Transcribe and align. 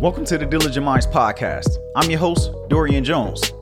Welcome 0.00 0.24
to 0.24 0.38
the 0.38 0.46
Diligent 0.46 0.86
Minds 0.86 1.06
Podcast. 1.06 1.76
I'm 1.94 2.08
your 2.08 2.18
host, 2.18 2.50
Dorian 2.70 3.04
Jones. 3.04 3.52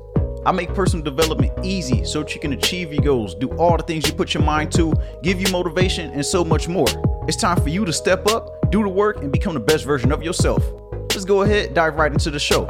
I 0.47 0.53
make 0.53 0.73
personal 0.73 1.05
development 1.05 1.53
easy 1.65 2.05
so 2.05 2.23
that 2.23 2.33
you 2.33 2.41
can 2.41 2.53
achieve 2.53 2.93
your 2.93 3.03
goals, 3.03 3.35
do 3.35 3.49
all 3.57 3.77
the 3.77 3.83
things 3.83 4.07
you 4.07 4.15
put 4.15 4.35
your 4.35 4.45
mind 4.45 4.71
to, 4.75 4.95
give 5.25 5.41
you 5.41 5.51
motivation, 5.51 6.13
and 6.13 6.25
so 6.25 6.45
much 6.45 6.69
more. 6.69 6.87
It's 7.27 7.37
time 7.37 7.61
for 7.61 7.71
you 7.71 7.85
to 7.85 7.93
step 7.93 8.29
up, 8.29 8.71
do 8.71 8.85
the 8.85 8.89
work, 8.89 9.21
and 9.21 9.33
become 9.33 9.55
the 9.55 9.59
best 9.59 9.85
version 9.85 10.13
of 10.13 10.23
yourself. 10.23 10.63
Let's 10.93 11.25
go 11.25 11.43
ahead, 11.43 11.75
dive 11.75 11.97
right 11.97 12.13
into 12.13 12.31
the 12.31 12.39
show. 12.39 12.67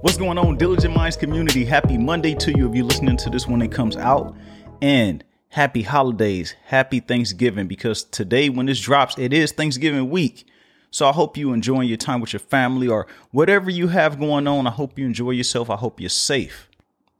What's 0.00 0.16
going 0.16 0.38
on, 0.38 0.56
Diligent 0.56 0.96
Minds 0.96 1.18
community? 1.18 1.66
Happy 1.66 1.98
Monday 1.98 2.34
to 2.36 2.56
you 2.56 2.70
if 2.70 2.74
you're 2.74 2.86
listening 2.86 3.18
to 3.18 3.28
this 3.28 3.46
when 3.46 3.60
it 3.60 3.70
comes 3.70 3.98
out. 3.98 4.34
And 4.80 5.22
happy 5.50 5.82
holidays, 5.82 6.54
happy 6.64 7.00
Thanksgiving, 7.00 7.66
because 7.66 8.02
today, 8.02 8.48
when 8.48 8.64
this 8.64 8.80
drops, 8.80 9.18
it 9.18 9.34
is 9.34 9.52
Thanksgiving 9.52 10.08
week. 10.08 10.46
So 10.92 11.08
I 11.08 11.12
hope 11.12 11.38
you 11.38 11.54
enjoying 11.54 11.88
your 11.88 11.96
time 11.96 12.20
with 12.20 12.34
your 12.34 12.40
family 12.40 12.86
or 12.86 13.06
whatever 13.30 13.70
you 13.70 13.88
have 13.88 14.20
going 14.20 14.46
on. 14.46 14.66
I 14.66 14.70
hope 14.70 14.98
you 14.98 15.06
enjoy 15.06 15.30
yourself. 15.30 15.70
I 15.70 15.76
hope 15.76 15.98
you're 15.98 16.10
safe. 16.10 16.68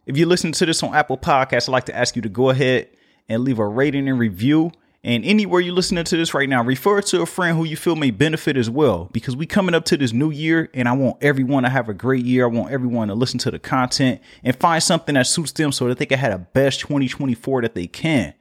If 0.04 0.18
you're 0.18 0.28
listening 0.28 0.52
to 0.54 0.66
this 0.66 0.82
on 0.82 0.94
Apple 0.94 1.16
Podcasts, 1.16 1.70
I'd 1.70 1.72
like 1.72 1.86
to 1.86 1.96
ask 1.96 2.14
you 2.14 2.20
to 2.22 2.28
go 2.28 2.50
ahead 2.50 2.88
and 3.30 3.42
leave 3.42 3.58
a 3.58 3.66
rating 3.66 4.10
and 4.10 4.18
review. 4.18 4.72
And 5.02 5.24
anywhere 5.24 5.62
you're 5.62 5.74
listening 5.74 6.04
to 6.04 6.16
this 6.18 6.34
right 6.34 6.48
now, 6.48 6.62
refer 6.62 7.00
to 7.00 7.22
a 7.22 7.26
friend 7.26 7.56
who 7.56 7.64
you 7.64 7.76
feel 7.76 7.96
may 7.96 8.10
benefit 8.10 8.58
as 8.58 8.68
well. 8.68 9.08
Because 9.10 9.36
we 9.36 9.46
coming 9.46 9.74
up 9.74 9.86
to 9.86 9.96
this 9.96 10.12
new 10.12 10.30
year, 10.30 10.68
and 10.74 10.86
I 10.86 10.92
want 10.92 11.16
everyone 11.22 11.62
to 11.62 11.70
have 11.70 11.88
a 11.88 11.94
great 11.94 12.26
year. 12.26 12.44
I 12.44 12.48
want 12.48 12.72
everyone 12.72 13.08
to 13.08 13.14
listen 13.14 13.38
to 13.40 13.50
the 13.50 13.58
content 13.58 14.20
and 14.44 14.54
find 14.54 14.82
something 14.82 15.14
that 15.14 15.26
suits 15.26 15.52
them 15.52 15.72
so 15.72 15.88
that 15.88 15.96
they 15.96 16.06
can 16.06 16.18
have 16.18 16.32
the 16.32 16.46
best 16.52 16.80
2024 16.80 17.62
that 17.62 17.74
they 17.74 17.86
can. 17.86 18.34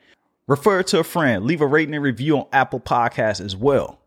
Refer 0.45 0.84
to 0.84 1.00
a 1.00 1.04
friend, 1.06 1.45
leave 1.45 1.62
a 1.62 1.68
rating 1.68 1.95
and 1.95 2.04
review 2.04 2.38
on 2.38 2.48
Apple 2.52 2.82
Podcasts 2.82 3.40
as 3.40 3.56
well. 3.56 4.01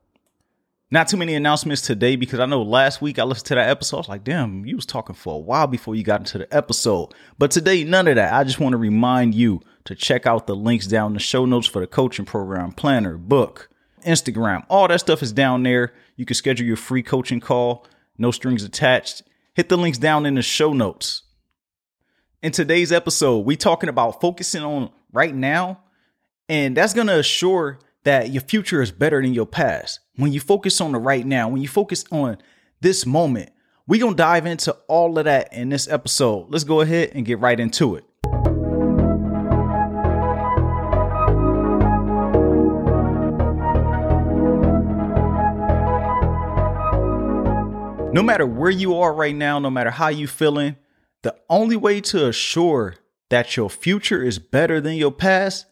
Not 0.91 1.09
too 1.09 1.17
many 1.17 1.35
announcements 1.35 1.83
today 1.83 2.15
because 2.15 2.41
I 2.41 2.47
know 2.47 2.63
last 2.63 3.01
week 3.01 3.19
I 3.19 3.25
listened 3.25 3.47
to 3.47 3.55
that 3.55 3.69
episode. 3.69 3.97
I 3.97 4.01
was 4.01 4.09
like, 4.09 4.25
damn, 4.25 4.67
you 4.67 4.77
was 4.77 4.87
talking 4.87 5.17
for 5.17 5.35
a 5.35 5.39
while 5.39 5.67
before 5.67 5.95
you 5.95 6.05
got 6.05 6.21
into 6.21 6.39
the 6.39 6.55
episode. 6.55 7.15
But 7.39 7.51
today, 7.51 7.85
none 7.85 8.07
of 8.07 8.17
that. 8.17 8.33
I 8.33 8.45
just 8.45 8.61
want 8.61 8.75
to 8.75 8.79
remind 8.79 9.35
you 9.35 9.61
to 9.85 9.95
check 9.95 10.27
out 10.27 10.47
the 10.47 10.55
links 10.55 10.87
down 10.87 11.09
in 11.09 11.15
the 11.15 11.21
show 11.21 11.47
notes 11.47 11.67
for 11.67 11.81
the 11.81 11.87
coaching 11.87 12.27
program, 12.27 12.73
planner, 12.73 13.17
book, 13.17 13.71
Instagram. 14.07 14.65
All 14.69 14.87
that 14.87 15.01
stuff 15.01 15.23
is 15.23 15.33
down 15.33 15.63
there. 15.63 15.95
You 16.17 16.27
can 16.27 16.35
schedule 16.35 16.67
your 16.67 16.77
free 16.77 17.03
coaching 17.03 17.41
call, 17.41 17.87
no 18.19 18.31
strings 18.31 18.63
attached. 18.63 19.23
Hit 19.55 19.69
the 19.71 19.79
links 19.79 19.99
down 19.99 20.27
in 20.27 20.35
the 20.35 20.43
show 20.43 20.73
notes. 20.73 21.23
In 22.43 22.53
today's 22.53 22.93
episode, 22.93 23.47
we 23.47 23.57
talking 23.57 23.89
about 23.89 24.21
focusing 24.21 24.63
on 24.63 24.91
right 25.13 25.35
now, 25.35 25.81
and 26.49 26.77
that's 26.77 26.93
going 26.93 27.07
to 27.07 27.19
assure 27.19 27.79
that 28.05 28.31
your 28.31 28.43
future 28.43 28.81
is 28.81 28.93
better 28.93 29.21
than 29.21 29.35
your 29.35 29.47
past. 29.47 30.01
When 30.17 30.33
you 30.33 30.41
focus 30.41 30.81
on 30.81 30.93
the 30.93 30.99
right 30.99 31.27
now, 31.27 31.49
when 31.49 31.63
you 31.63 31.69
focus 31.69 32.05
on 32.13 32.39
this 32.81 33.05
moment, 33.05 33.51
we're 33.87 34.01
going 34.01 34.13
to 34.13 34.17
dive 34.17 34.47
into 34.47 34.73
all 34.89 35.19
of 35.19 35.25
that 35.25 35.53
in 35.53 35.71
this 35.71 35.89
episode. 35.89 36.47
Let's 36.51 36.65
go 36.65 36.81
ahead 36.81 37.11
and 37.15 37.27
get 37.27 37.39
right 37.41 37.59
into 37.59 37.97
it. 37.97 38.05
No 48.13 48.23
matter 48.23 48.47
where 48.47 48.71
you 48.71 48.99
are 48.99 49.13
right 49.13 49.35
now, 49.35 49.59
no 49.59 49.71
matter 49.71 49.91
how 49.91 50.09
you 50.09 50.29
feeling, 50.29 50.77
the 51.23 51.35
only 51.51 51.75
way 51.75 52.01
to 52.03 52.29
assure 52.29 52.95
that 53.31 53.57
your 53.57 53.69
future 53.69 54.23
is 54.23 54.39
better 54.39 54.81
than 54.81 54.95
your 54.95 55.11
past 55.11 55.67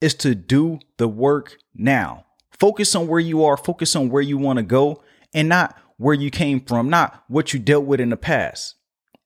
is 0.00 0.14
to 0.14 0.34
do 0.34 0.78
the 0.96 1.08
work 1.08 1.58
now. 1.74 2.24
Focus 2.58 2.94
on 2.94 3.06
where 3.06 3.20
you 3.20 3.44
are, 3.44 3.56
focus 3.56 3.94
on 3.96 4.08
where 4.08 4.22
you 4.22 4.38
want 4.38 4.58
to 4.58 4.62
go, 4.62 5.02
and 5.34 5.48
not 5.48 5.76
where 5.98 6.14
you 6.14 6.30
came 6.30 6.60
from, 6.60 6.88
not 6.88 7.24
what 7.28 7.52
you 7.52 7.58
dealt 7.58 7.84
with 7.84 8.00
in 8.00 8.10
the 8.10 8.16
past. 8.16 8.74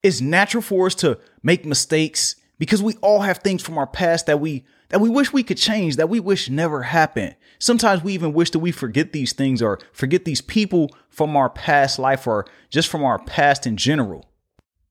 It's 0.03 0.21
natural 0.21 0.63
for 0.63 0.87
us 0.87 0.95
to 0.97 1.19
make 1.43 1.65
mistakes 1.65 2.37
because 2.59 2.83
we 2.83 2.95
all 2.97 3.21
have 3.21 3.39
things 3.39 3.63
from 3.63 3.79
our 3.79 3.87
past 3.87 4.27
that 4.27 4.41
we 4.41 4.65
that 4.91 5.01
we 5.01 5.09
wish 5.09 5.33
we 5.33 5.45
could 5.45 5.57
change, 5.57 5.97
that 5.97 6.09
we 6.09 6.19
wish 6.19 6.51
never 6.51 6.83
happened. 6.83 7.37
Sometimes 7.61 8.03
we 8.03 8.13
even 8.13 8.33
wish 8.33 8.51
that 8.51 8.59
we 8.59 8.73
forget 8.73 9.13
these 9.13 9.33
things 9.33 9.63
or 9.63 9.79
forget 9.93 10.25
these 10.25 10.41
people 10.41 10.91
from 11.09 11.37
our 11.37 11.49
past 11.49 11.99
life 12.01 12.27
or 12.27 12.45
just 12.71 12.89
from 12.89 13.05
our 13.05 13.21
past 13.21 13.69
in 13.69 13.77
general. 13.77 14.29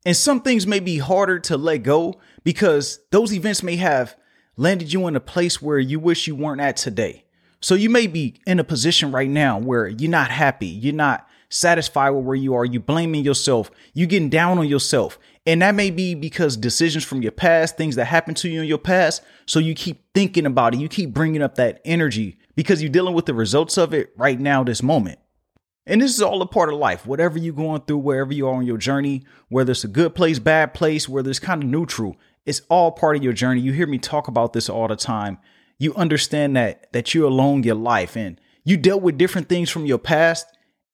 And 0.05 0.15
some 0.15 0.41
things 0.41 0.65
may 0.65 0.79
be 0.79 0.99
harder 0.99 1.37
to 1.39 1.57
let 1.57 1.83
go 1.83 2.19
because 2.45 3.01
those 3.11 3.33
events 3.33 3.61
may 3.61 3.75
have 3.75 4.15
landed 4.59 4.91
you 4.91 5.07
in 5.07 5.15
a 5.15 5.21
place 5.21 5.61
where 5.61 5.79
you 5.79 5.99
wish 5.99 6.27
you 6.27 6.35
weren't 6.35 6.59
at 6.59 6.75
today. 6.75 7.23
So 7.61 7.75
you 7.75 7.89
may 7.89 8.07
be 8.07 8.35
in 8.45 8.59
a 8.59 8.63
position 8.63 9.09
right 9.11 9.29
now 9.29 9.57
where 9.57 9.87
you're 9.87 10.11
not 10.11 10.31
happy, 10.31 10.67
you're 10.67 10.93
not 10.93 11.25
satisfied 11.47 12.09
with 12.09 12.25
where 12.25 12.35
you 12.35 12.53
are, 12.53 12.65
you're 12.65 12.81
blaming 12.81 13.23
yourself, 13.23 13.71
you're 13.93 14.07
getting 14.07 14.29
down 14.29 14.59
on 14.59 14.67
yourself. 14.67 15.17
And 15.45 15.61
that 15.61 15.75
may 15.75 15.91
be 15.91 16.13
because 16.13 16.57
decisions 16.57 17.05
from 17.05 17.21
your 17.21 17.31
past, 17.31 17.77
things 17.77 17.95
that 17.95 18.05
happened 18.05 18.35
to 18.37 18.49
you 18.49 18.61
in 18.61 18.67
your 18.67 18.77
past. 18.77 19.23
So 19.45 19.59
you 19.59 19.73
keep 19.73 20.03
thinking 20.13 20.45
about 20.45 20.73
it, 20.73 20.81
you 20.81 20.89
keep 20.89 21.13
bringing 21.13 21.41
up 21.41 21.55
that 21.55 21.81
energy 21.85 22.37
because 22.55 22.81
you're 22.81 22.91
dealing 22.91 23.13
with 23.13 23.27
the 23.27 23.33
results 23.33 23.77
of 23.77 23.93
it 23.93 24.11
right 24.17 24.39
now, 24.39 24.65
this 24.65 24.83
moment. 24.83 25.19
And 25.85 26.01
this 26.01 26.13
is 26.13 26.21
all 26.21 26.41
a 26.41 26.45
part 26.45 26.71
of 26.71 26.77
life. 26.77 27.05
Whatever 27.05 27.39
you're 27.39 27.53
going 27.53 27.81
through, 27.81 27.99
wherever 27.99 28.33
you 28.33 28.47
are 28.47 28.55
on 28.55 28.65
your 28.65 28.77
journey, 28.77 29.23
whether 29.47 29.71
it's 29.71 29.85
a 29.85 29.87
good 29.87 30.13
place, 30.13 30.37
bad 30.37 30.73
place, 30.73 31.07
whether 31.07 31.29
it's 31.29 31.39
kind 31.39 31.63
of 31.63 31.69
neutral, 31.69 32.17
it's 32.45 32.61
all 32.69 32.91
part 32.91 33.15
of 33.15 33.23
your 33.23 33.33
journey. 33.33 33.61
You 33.61 33.73
hear 33.73 33.87
me 33.87 33.97
talk 33.97 34.27
about 34.27 34.53
this 34.53 34.69
all 34.69 34.87
the 34.87 34.95
time. 34.95 35.37
You 35.77 35.93
understand 35.95 36.55
that 36.55 36.91
that 36.93 37.13
you're 37.13 37.27
along 37.27 37.63
your 37.63 37.75
life 37.75 38.15
and 38.15 38.39
you 38.63 38.77
dealt 38.77 39.01
with 39.01 39.17
different 39.17 39.49
things 39.49 39.69
from 39.69 39.85
your 39.85 39.97
past 39.97 40.45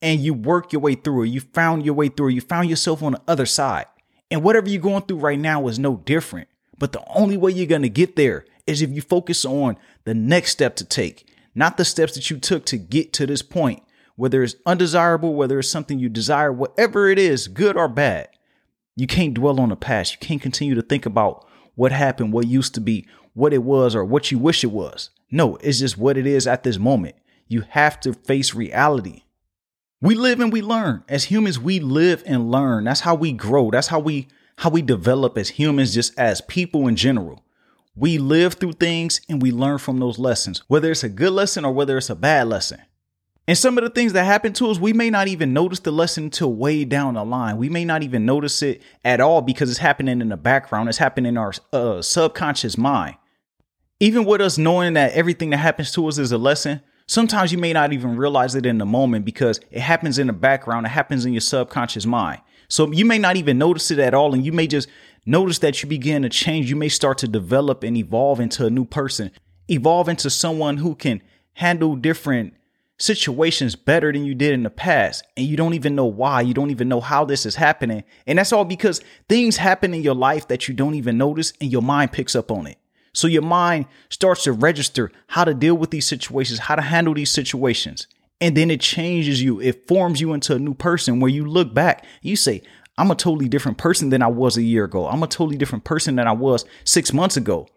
and 0.01 0.19
you 0.19 0.33
work 0.33 0.71
your 0.71 0.81
way 0.81 0.95
through 0.95 1.23
it. 1.23 1.29
You 1.29 1.41
found 1.41 1.85
your 1.85 1.95
way 1.95 2.09
through 2.09 2.29
it. 2.29 2.33
You 2.33 2.41
found 2.41 2.69
yourself 2.69 3.01
on 3.01 3.13
the 3.13 3.21
other 3.27 3.45
side. 3.45 3.85
And 4.29 4.43
whatever 4.43 4.69
you're 4.69 4.81
going 4.81 5.03
through 5.03 5.17
right 5.19 5.39
now 5.39 5.67
is 5.67 5.79
no 5.79 5.97
different. 5.97 6.47
But 6.77 6.91
the 6.91 7.03
only 7.07 7.37
way 7.37 7.51
you're 7.51 7.65
going 7.65 7.83
to 7.83 7.89
get 7.89 8.15
there 8.15 8.45
is 8.67 8.81
if 8.81 8.91
you 8.91 9.01
focus 9.01 9.45
on 9.45 9.77
the 10.03 10.13
next 10.13 10.51
step 10.51 10.75
to 10.77 10.85
take, 10.85 11.29
not 11.53 11.77
the 11.77 11.85
steps 11.85 12.15
that 12.15 12.29
you 12.29 12.37
took 12.37 12.65
to 12.65 12.77
get 12.77 13.13
to 13.13 13.25
this 13.25 13.41
point, 13.41 13.83
whether 14.15 14.43
it's 14.43 14.55
undesirable, 14.65 15.35
whether 15.35 15.59
it's 15.59 15.69
something 15.69 15.99
you 15.99 16.09
desire, 16.09 16.51
whatever 16.51 17.09
it 17.09 17.19
is, 17.19 17.47
good 17.47 17.77
or 17.77 17.87
bad. 17.87 18.27
You 18.95 19.07
can't 19.07 19.33
dwell 19.33 19.59
on 19.59 19.69
the 19.69 19.75
past. 19.75 20.13
You 20.13 20.19
can't 20.19 20.41
continue 20.41 20.75
to 20.75 20.81
think 20.81 21.05
about 21.05 21.45
what 21.75 21.91
happened, 21.91 22.31
what 22.31 22.47
used 22.47 22.73
to 22.75 22.81
be, 22.81 23.05
what 23.33 23.53
it 23.53 23.63
was, 23.63 23.95
or 23.95 24.05
what 24.05 24.31
you 24.31 24.39
wish 24.39 24.63
it 24.63 24.71
was. 24.71 25.09
No, 25.29 25.57
it's 25.57 25.79
just 25.79 25.97
what 25.97 26.17
it 26.17 26.25
is 26.25 26.47
at 26.47 26.63
this 26.63 26.77
moment. 26.77 27.15
You 27.47 27.61
have 27.69 27.99
to 28.01 28.13
face 28.13 28.53
reality. 28.53 29.23
We 30.01 30.15
live 30.15 30.39
and 30.39 30.51
we 30.51 30.61
learn. 30.61 31.03
As 31.09 31.25
humans, 31.25 31.59
we 31.59 31.79
live 31.79 32.23
and 32.25 32.51
learn. 32.51 32.85
That's 32.85 33.01
how 33.01 33.15
we 33.15 33.31
grow. 33.33 33.71
That's 33.71 33.87
how 33.87 33.99
we 33.99 34.27
how 34.57 34.69
we 34.69 34.81
develop 34.81 35.37
as 35.37 35.49
humans, 35.49 35.93
just 35.93 36.17
as 36.17 36.39
people 36.41 36.87
in 36.87 36.95
general. 36.95 37.43
We 37.93 38.17
live 38.17 38.53
through 38.53 38.73
things 38.73 39.19
and 39.27 39.41
we 39.41 39.51
learn 39.51 39.79
from 39.79 39.99
those 39.99 40.17
lessons, 40.17 40.63
whether 40.67 40.91
it's 40.91 41.03
a 41.03 41.09
good 41.09 41.33
lesson 41.33 41.65
or 41.65 41.73
whether 41.73 41.97
it's 41.97 42.09
a 42.09 42.15
bad 42.15 42.47
lesson. 42.47 42.81
And 43.47 43.57
some 43.57 43.77
of 43.77 43.83
the 43.83 43.91
things 43.91 44.13
that 44.13 44.25
happen 44.25 44.53
to 44.53 44.71
us, 44.71 44.79
we 44.79 44.91
may 44.91 45.11
not 45.11 45.27
even 45.27 45.53
notice 45.53 45.79
the 45.79 45.91
lesson 45.91 46.25
until 46.25 46.51
way 46.53 46.83
down 46.83 47.13
the 47.13 47.23
line. 47.23 47.57
We 47.57 47.69
may 47.69 47.85
not 47.85 48.01
even 48.01 48.25
notice 48.25 48.63
it 48.63 48.81
at 49.03 49.21
all 49.21 49.41
because 49.41 49.69
it's 49.69 49.79
happening 49.79 50.19
in 50.19 50.29
the 50.29 50.37
background. 50.37 50.89
It's 50.89 50.97
happening 50.97 51.29
in 51.29 51.37
our 51.37 51.53
uh, 51.71 52.01
subconscious 52.01 52.75
mind. 52.75 53.17
Even 53.99 54.25
with 54.25 54.41
us 54.41 54.57
knowing 54.57 54.93
that 54.93 55.13
everything 55.13 55.51
that 55.51 55.57
happens 55.57 55.91
to 55.91 56.07
us 56.07 56.17
is 56.17 56.31
a 56.31 56.39
lesson, 56.39 56.81
sometimes 57.05 57.51
you 57.51 57.59
may 57.59 57.71
not 57.71 57.93
even 57.93 58.17
realize 58.17 58.55
it 58.55 58.65
in 58.65 58.79
the 58.79 58.85
moment 58.85 59.25
because 59.25 59.59
it 59.69 59.81
happens 59.81 60.17
in 60.17 60.27
the 60.27 60.33
background. 60.33 60.87
It 60.87 60.89
happens 60.89 61.23
in 61.23 61.33
your 61.33 61.41
subconscious 61.41 62.05
mind. 62.07 62.41
So 62.67 62.91
you 62.91 63.05
may 63.05 63.19
not 63.19 63.37
even 63.37 63.59
notice 63.59 63.91
it 63.91 63.99
at 63.99 64.15
all. 64.15 64.33
And 64.33 64.43
you 64.43 64.53
may 64.53 64.65
just 64.65 64.89
notice 65.23 65.59
that 65.59 65.83
you 65.83 65.87
begin 65.87 66.23
to 66.23 66.29
change. 66.29 66.67
You 66.67 66.75
may 66.75 66.89
start 66.89 67.19
to 67.19 67.27
develop 67.27 67.83
and 67.83 67.95
evolve 67.95 68.39
into 68.39 68.65
a 68.65 68.71
new 68.71 68.85
person, 68.85 69.29
evolve 69.69 70.09
into 70.09 70.31
someone 70.31 70.77
who 70.77 70.95
can 70.95 71.21
handle 71.53 71.95
different 71.95 72.55
situations 72.97 73.75
better 73.75 74.11
than 74.11 74.23
you 74.23 74.33
did 74.33 74.53
in 74.53 74.63
the 74.63 74.69
past 74.69 75.25
and 75.35 75.45
you 75.45 75.57
don't 75.57 75.73
even 75.73 75.95
know 75.95 76.05
why 76.05 76.39
you 76.39 76.53
don't 76.53 76.71
even 76.71 76.87
know 76.87 77.01
how 77.01 77.25
this 77.25 77.45
is 77.45 77.55
happening 77.55 78.03
and 78.25 78.39
that's 78.39 78.53
all 78.53 78.63
because 78.63 79.01
things 79.27 79.57
happen 79.57 79.93
in 79.93 80.01
your 80.01 80.15
life 80.15 80.47
that 80.47 80.67
you 80.67 80.73
don't 80.73 80.95
even 80.95 81.17
notice 81.17 81.51
and 81.59 81.71
your 81.71 81.81
mind 81.81 82.13
picks 82.13 82.35
up 82.35 82.51
on 82.51 82.67
it. 82.67 82.77
So 83.11 83.27
your 83.27 83.41
mind 83.41 83.85
starts 84.09 84.43
to 84.43 84.53
register 84.53 85.11
how 85.27 85.43
to 85.43 85.53
deal 85.53 85.75
with 85.75 85.91
these 85.91 86.07
situations 86.07 86.59
how 86.59 86.75
to 86.75 86.81
handle 86.81 87.13
these 87.13 87.31
situations 87.31 88.07
and 88.39 88.55
then 88.55 88.71
it 88.71 88.81
changes 88.81 89.41
you. 89.41 89.59
It 89.59 89.87
forms 89.87 90.21
you 90.21 90.33
into 90.33 90.55
a 90.55 90.59
new 90.59 90.73
person 90.73 91.19
where 91.19 91.31
you 91.31 91.45
look 91.45 91.73
back 91.73 92.05
you 92.21 92.37
say 92.37 92.61
i'm 92.97 93.11
a 93.11 93.15
totally 93.15 93.49
different 93.49 93.77
person 93.77 94.09
than 94.09 94.21
i 94.21 94.27
was 94.27 94.55
a 94.55 94.63
year 94.63 94.85
ago. 94.85 95.07
I'm 95.07 95.21
a 95.21 95.27
totally 95.27 95.57
different 95.57 95.83
person 95.83 96.15
than 96.15 96.29
i 96.29 96.33
was 96.33 96.63
six 96.85 97.11
months 97.11 97.35
ago. 97.35 97.67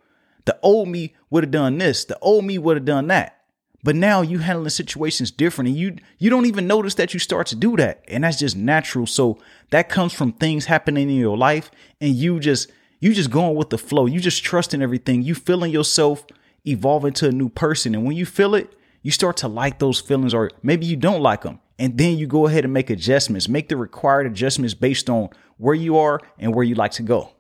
The 0.45 0.57
old 0.63 0.89
me 0.89 1.17
would 1.29 1.43
have 1.43 1.51
done 1.51 1.77
this. 1.79 2.05
The 2.05 2.19
old 2.21 2.45
me 2.45 2.57
would 2.57 2.77
have 2.77 2.87
done 2.87 3.09
that 3.09 3.38
but 3.85 3.95
now 3.95 4.23
you 4.23 4.39
handling 4.39 4.71
situations 4.71 5.31
different 5.31 5.69
and 5.69 5.77
you 5.77 5.97
you 6.19 6.31
don't 6.31 6.47
even 6.47 6.67
notice 6.67 6.95
that 6.95 7.15
you 7.15 7.21
start 7.21 7.47
to 7.49 7.57
do 7.57 7.77
that. 7.77 8.03
And 8.09 8.25
that's 8.25 8.39
just 8.39 8.57
natural. 8.57 9.07
So 9.07 9.39
that 9.71 9.89
comes 9.89 10.13
from 10.13 10.33
things 10.33 10.67
happening 10.67 11.09
in 11.09 11.17
your 11.17 11.37
life 11.37 11.71
and 12.01 12.15
you 12.15 12.41
just 12.41 12.71
you 13.01 13.15
just 13.15 13.31
going 13.31 13.55
with 13.55 13.71
the 13.71 13.79
flow. 13.79 14.07
You 14.07 14.21
just 14.21 14.43
trusting 14.43 14.83
everything. 14.83 15.23
You 15.23 15.35
feeling 15.35 15.71
yourself 15.71 16.27
evolving 16.67 17.13
to 17.15 17.29
a 17.29 17.33
new 17.33 17.49
person. 17.49 17.95
And 17.95 18.05
when 18.05 18.17
you 18.17 18.27
feel 18.27 18.55
it, 18.55 18.73
you 19.03 19.13
start 19.13 19.37
to 19.39 19.49
like 19.49 19.79
those 19.79 20.01
feelings 20.01 20.35
or 20.35 20.51
maybe 20.63 20.87
you 20.87 20.97
don't 20.97 21.23
like 21.23 21.43
them. 21.43 21.61
And 21.79 21.97
then 21.97 22.19
you 22.19 22.27
go 22.27 22.49
ahead 22.49 22.65
and 22.65 22.75
make 22.75 22.91
adjustments, 22.91 23.49
make 23.49 23.69
the 23.69 23.77
required 23.77 24.27
adjustments 24.27 24.75
based 24.75 25.09
on 25.09 25.29
where 25.59 25.77
you 25.77 25.97
are 25.97 26.21
and 26.39 26.53
where 26.53 26.65
you 26.65 26.75
like 26.75 26.91
to 26.93 27.05
go. 27.05 27.31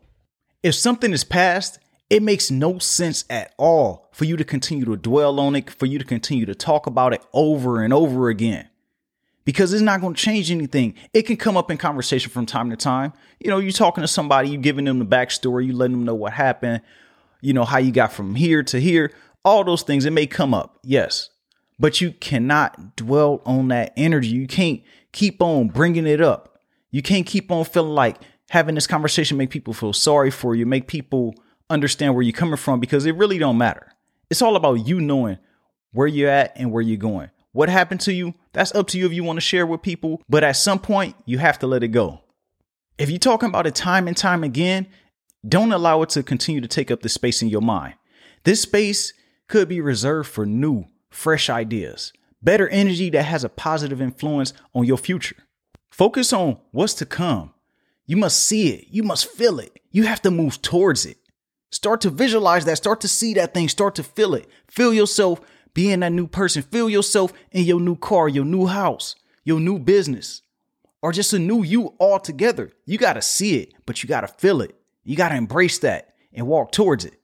If 0.63 0.77
something 0.77 1.13
is 1.13 1.25
past, 1.25 1.81
it 2.11 2.23
makes 2.23 2.51
no 2.51 2.79
sense 2.79 3.25
at 3.29 3.53
all 3.59 4.09
for 4.13 4.25
you 4.25 4.37
to 4.37 4.45
continue 4.45 4.85
to 4.87 4.97
dwell 4.97 5.39
on 5.41 5.55
it, 5.57 5.71
for 5.71 5.87
you 5.87 5.99
to 5.99 6.05
continue 6.05 6.47
to 6.47 6.55
talk 6.55 6.87
about 6.87 7.13
it 7.13 7.23
over 7.33 7.83
and 7.83 7.93
over 7.93 8.29
again. 8.29 8.69
Because 9.45 9.73
it's 9.73 9.83
not 9.83 10.01
going 10.01 10.15
to 10.15 10.21
change 10.21 10.51
anything. 10.51 10.95
It 11.15 11.23
can 11.23 11.37
come 11.37 11.57
up 11.57 11.71
in 11.71 11.79
conversation 11.79 12.31
from 12.31 12.45
time 12.45 12.71
to 12.71 12.77
time. 12.77 13.15
You 13.41 13.51
know, 13.51 13.59
you're 13.59 13.73
talking 13.73 14.03
to 14.03 14.09
somebody, 14.09 14.51
you're 14.51 14.61
giving 14.61 14.85
them 14.85 14.99
the 14.99 15.07
backstory, 15.07 15.67
you 15.67 15.73
letting 15.73 15.97
them 15.97 16.05
know 16.05 16.15
what 16.15 16.35
happened, 16.35 16.83
you 17.41 17.55
know, 17.55 17.65
how 17.65 17.79
you 17.79 17.91
got 17.91 18.13
from 18.13 18.35
here 18.35 18.63
to 18.65 18.81
here, 18.81 19.13
all 19.45 19.65
those 19.65 19.83
things. 19.83 20.05
It 20.05 20.13
may 20.13 20.27
come 20.27 20.53
up, 20.53 20.79
yes, 20.83 21.31
but 21.79 22.01
you 22.01 22.13
cannot 22.13 22.97
dwell 22.97 23.41
on 23.47 23.69
that 23.69 23.93
energy. 23.97 24.29
You 24.29 24.47
can't 24.47 24.83
keep 25.13 25.41
on 25.41 25.69
bringing 25.69 26.07
it 26.07 26.21
up. 26.21 26.61
You 26.91 27.03
can't 27.03 27.27
keep 27.27 27.51
on 27.51 27.65
feeling 27.65 27.95
like 27.95 28.17
having 28.51 28.75
this 28.75 28.87
conversation 28.87 29.37
make 29.37 29.51
people 29.51 29.73
feel 29.75 29.93
sorry 29.93 30.31
for 30.31 30.55
you, 30.55 30.67
make 30.67 30.89
people 30.89 31.35
understand 31.71 32.15
where 32.15 32.23
you're 32.23 32.33
coming 32.33 32.57
from 32.57 32.81
because 32.81 33.07
it 33.07 33.17
really 33.17 33.39
don't 33.39 33.59
matter. 33.59 33.93
It's 34.31 34.43
all 34.43 34.57
about 34.57 34.87
you 34.87 35.01
knowing 35.01 35.39
where 35.93 36.07
you're 36.07 36.31
at 36.31 36.53
and 36.57 36.71
where 36.71 36.83
you're 36.83 36.97
going. 36.97 37.31
What 37.53 37.69
happened 37.69 38.01
to 38.03 38.13
you, 38.13 38.35
that's 38.53 38.75
up 38.75 38.89
to 38.89 38.99
you 38.99 39.07
if 39.07 39.13
you 39.13 39.25
want 39.25 39.39
to 39.39 39.41
share 39.41 39.67
with 39.67 39.83
people, 39.83 40.23
but 40.29 40.45
at 40.45 40.53
some 40.53 40.79
point, 40.79 41.17
you 41.25 41.39
have 41.39 41.59
to 41.61 41.67
let 41.67 41.83
it 41.83 41.89
go. 41.89 42.21
If 42.99 43.11
you're 43.11 43.19
talking 43.19 43.49
about 43.49 43.67
it 43.67 43.75
time 43.75 44.07
and 44.07 44.17
time 44.17 44.45
again, 44.45 44.87
don't 45.47 45.73
allow 45.73 46.03
it 46.03 46.11
to 46.11 46.23
continue 46.23 46.61
to 46.61 46.69
take 46.69 46.91
up 46.91 47.01
the 47.01 47.09
space 47.09 47.43
in 47.43 47.49
your 47.49 47.63
mind. 47.63 47.95
This 48.45 48.63
space 48.63 49.13
could 49.47 49.69
be 49.69 49.81
reserved 49.81 50.29
for 50.29 50.45
new, 50.45 50.85
fresh 51.11 51.49
ideas, 51.49 52.13
better 52.43 52.69
energy 52.69 53.11
that 53.11 53.25
has 53.25 53.45
a 53.45 53.49
positive 53.49 54.03
influence 54.03 54.53
on 54.75 54.85
your 54.85 54.99
future. 54.99 55.37
Focus 55.91 56.33
on 56.33 56.59
what's 56.71 56.95
to 56.95 57.07
come. 57.07 57.55
You 58.07 58.17
must 58.17 58.45
see 58.45 58.73
it, 58.73 58.87
you 58.91 59.03
must 59.03 59.31
feel 59.31 59.59
it, 59.59 59.81
you 59.91 60.05
have 60.05 60.23
to 60.23 60.31
move 60.31 60.61
towards 60.63 61.07
it. 61.07 61.19
Start 61.71 62.01
to 62.03 62.11
visualize 62.11 62.65
that, 62.65 62.77
start 62.77 63.01
to 63.03 63.09
see 63.09 63.35
that 63.35 63.53
thing, 63.53 63.69
start 63.69 63.95
to 63.97 64.03
feel 64.03 64.35
it. 64.35 64.49
Feel 64.69 64.95
yourself 64.95 65.41
being 65.75 66.01
that 66.01 66.13
new 66.13 66.27
person. 66.27 66.63
Feel 66.63 66.89
yourself 66.89 67.33
in 67.53 67.65
your 67.65 67.81
new 67.81 67.97
car, 67.97 68.29
your 68.29 68.45
new 68.45 68.67
house, 68.67 69.15
your 69.45 69.61
new 69.61 69.79
business, 69.79 70.43
or 71.03 71.13
just 71.13 71.33
a 71.33 71.39
new 71.39 71.63
you 71.63 71.95
altogether. 72.01 72.73
You 72.87 72.99
got 72.99 73.15
to 73.15 73.23
see 73.23 73.59
it, 73.59 73.75
but 73.87 74.03
you 74.03 74.09
got 74.09 74.23
to 74.23 74.29
feel 74.29 74.63
it. 74.63 74.75
You 75.05 75.17
got 75.17 75.29
to 75.29 75.37
embrace 75.37 75.79
that 75.81 76.15
and 76.33 76.47
walk 76.47 76.73
towards 76.73 77.05
it. 77.05 77.15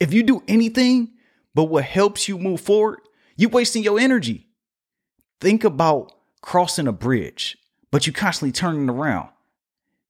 If 0.00 0.12
you 0.12 0.22
do 0.22 0.42
anything 0.46 1.12
but 1.54 1.64
what 1.64 1.84
helps 1.84 2.28
you 2.28 2.38
move 2.38 2.60
forward, 2.60 3.00
you're 3.36 3.50
wasting 3.50 3.82
your 3.82 3.98
energy. 3.98 4.48
Think 5.40 5.64
about 5.64 6.12
crossing 6.40 6.86
a 6.86 6.92
bridge, 6.92 7.56
but 7.90 8.06
you 8.06 8.12
constantly 8.12 8.52
turning 8.52 8.88
around. 8.88 9.28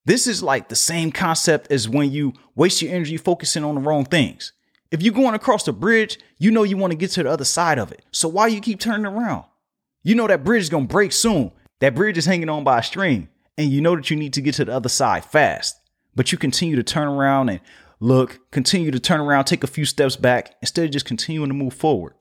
This 0.09 0.27
is 0.27 0.43
like 0.43 0.71
the 0.71 0.75
same 0.75 1.13
concept 1.13 1.71
as 1.71 1.87
when 1.87 2.11
you 2.11 2.33
waste 2.55 2.81
your 2.81 2.95
energy 2.95 3.19
focusing 3.19 3.63
on 3.63 3.75
the 3.75 3.83
wrong 3.83 4.07
things. 4.07 4.55
If 4.91 5.03
you're 5.03 5.13
going 5.13 5.35
across 5.35 5.65
the 5.65 5.73
bridge, 5.75 6.19
you 6.39 6.51
know 6.51 6.63
you 6.63 6.79
want 6.79 6.93
to 6.93 6.97
get 6.97 7.11
to 7.11 7.23
the 7.23 7.31
other 7.31 7.45
side 7.45 7.79
of 7.79 7.93
it. 7.93 8.03
So 8.11 8.27
why 8.27 8.47
you 8.47 8.63
keep 8.63 8.81
turning 8.81 9.05
around? 9.05 9.45
You 10.03 10.15
know 10.15 10.27
that 10.27 10.45
bridge 10.45 10.63
is 10.63 10.71
going 10.71 10.89
to 10.89 10.91
break 10.91 11.13
soon. 11.13 11.53
That 11.81 11.95
bridge 11.95 12.17
is 12.17 12.25
hanging 12.25 12.49
on 12.49 12.65
by 12.65 12.79
a 12.79 12.83
string, 12.83 13.29
and 13.59 13.71
you 13.71 13.83
know 13.83 13.97
that 13.97 14.09
you 14.09 14.17
need 14.17 14.33
to 14.33 14.41
get 14.41 14.55
to 14.55 14.65
the 14.65 14.73
other 14.73 14.89
side 14.89 15.27
fast. 15.27 15.79
But 16.17 16.33
you 16.33 16.39
continue 16.39 16.77
to 16.77 16.83
turn 16.83 17.09
around 17.09 17.51
and 17.51 17.61
look, 18.01 18.41
continue 18.51 18.91
to 18.91 18.99
turn 18.99 19.21
around, 19.21 19.45
take 19.45 19.63
a 19.63 19.67
few 19.67 19.85
steps 19.85 20.17
back 20.17 20.55
instead 20.63 20.87
of 20.87 20.91
just 20.91 21.05
continuing 21.05 21.51
to 21.51 21.55
move 21.55 21.75
forward. 21.75 22.15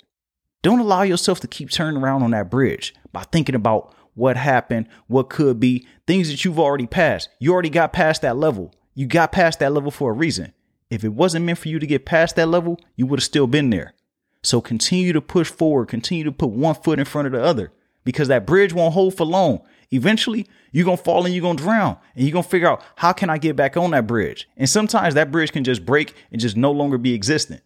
Don't 0.62 0.82
allow 0.82 1.04
yourself 1.04 1.40
to 1.40 1.48
keep 1.48 1.70
turning 1.70 2.04
around 2.04 2.22
on 2.22 2.32
that 2.32 2.52
bridge 2.52 2.94
by 3.14 3.24
thinking 3.24 3.56
about 3.56 3.96
what 4.18 4.36
happened, 4.36 4.88
what 5.08 5.30
could 5.30 5.60
be, 5.60 5.88
things 6.08 6.30
that 6.30 6.44
you've 6.44 6.60
already 6.60 6.88
passed. 6.88 7.30
You 7.40 7.54
already 7.54 7.70
got 7.70 7.94
past 7.94 8.24
that 8.24 8.36
level. 8.36 8.74
You 8.96 9.06
got 9.06 9.32
past 9.32 9.60
that 9.60 9.72
level 9.72 9.92
for 9.92 10.12
a 10.12 10.14
reason. 10.14 10.54
If 10.90 11.04
it 11.04 11.14
wasn't 11.14 11.46
meant 11.46 11.60
for 11.60 11.70
you 11.70 11.80
to 11.80 11.88
get 11.88 12.06
past 12.06 12.36
that 12.36 12.48
level, 12.48 12.80
you 12.96 13.06
would 13.06 13.20
have 13.20 13.26
still 13.26 13.48
been 13.48 13.70
there. 13.70 13.94
So 14.42 14.60
continue 14.60 15.14
to 15.14 15.22
push 15.22 15.50
forward, 15.50 15.88
continue 15.88 16.24
to 16.24 16.32
put 16.32 16.50
one 16.50 16.76
foot 16.76 17.00
in 17.00 17.06
front 17.06 17.28
of 17.28 17.34
the 17.34 17.44
other 17.44 17.72
because 18.04 18.28
that 18.30 18.48
bridge 18.48 18.74
won't 18.74 18.94
hold 18.94 19.16
for 19.16 19.26
long. 19.26 19.62
Eventually, 19.92 20.48
you're 20.72 20.86
going 20.86 20.98
to 20.98 21.04
fall 21.04 21.26
and 21.26 21.34
you're 21.34 21.42
going 21.42 21.58
to 21.58 21.64
drown 21.64 21.98
and 22.16 22.26
you're 22.26 22.34
going 22.34 22.44
to 22.44 22.50
figure 22.50 22.70
out 22.70 22.82
how 22.96 23.14
can 23.14 23.30
I 23.30 23.38
get 23.38 23.56
back 23.56 23.78
on 23.78 23.92
that 23.92 24.08
bridge? 24.08 24.50
And 24.58 24.70
sometimes 24.70 25.14
that 25.14 25.32
bridge 25.32 25.52
can 25.52 25.64
just 25.64 25.86
break 25.86 26.14
and 26.32 26.42
just 26.42 26.58
no 26.58 26.72
longer 26.72 26.98
be 26.98 27.14
existent. 27.14 27.62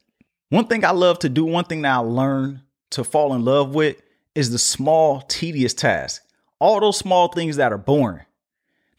One 0.50 0.68
thing 0.68 0.84
I 0.84 0.92
love 0.92 1.20
to 1.20 1.30
do, 1.30 1.46
one 1.46 1.66
thing 1.66 1.84
that 1.84 1.94
I 1.94 1.98
learned 1.98 2.62
to 2.92 3.04
fall 3.04 3.34
in 3.36 3.46
love 3.46 3.74
with 3.74 4.02
is 4.36 4.52
the 4.52 4.60
small, 4.60 5.22
tedious 5.22 5.74
tasks 5.74 6.26
all 6.62 6.80
those 6.80 6.98
small 6.98 7.28
things 7.28 7.56
that 7.58 7.74
are 7.74 7.78
boring, 7.78 8.24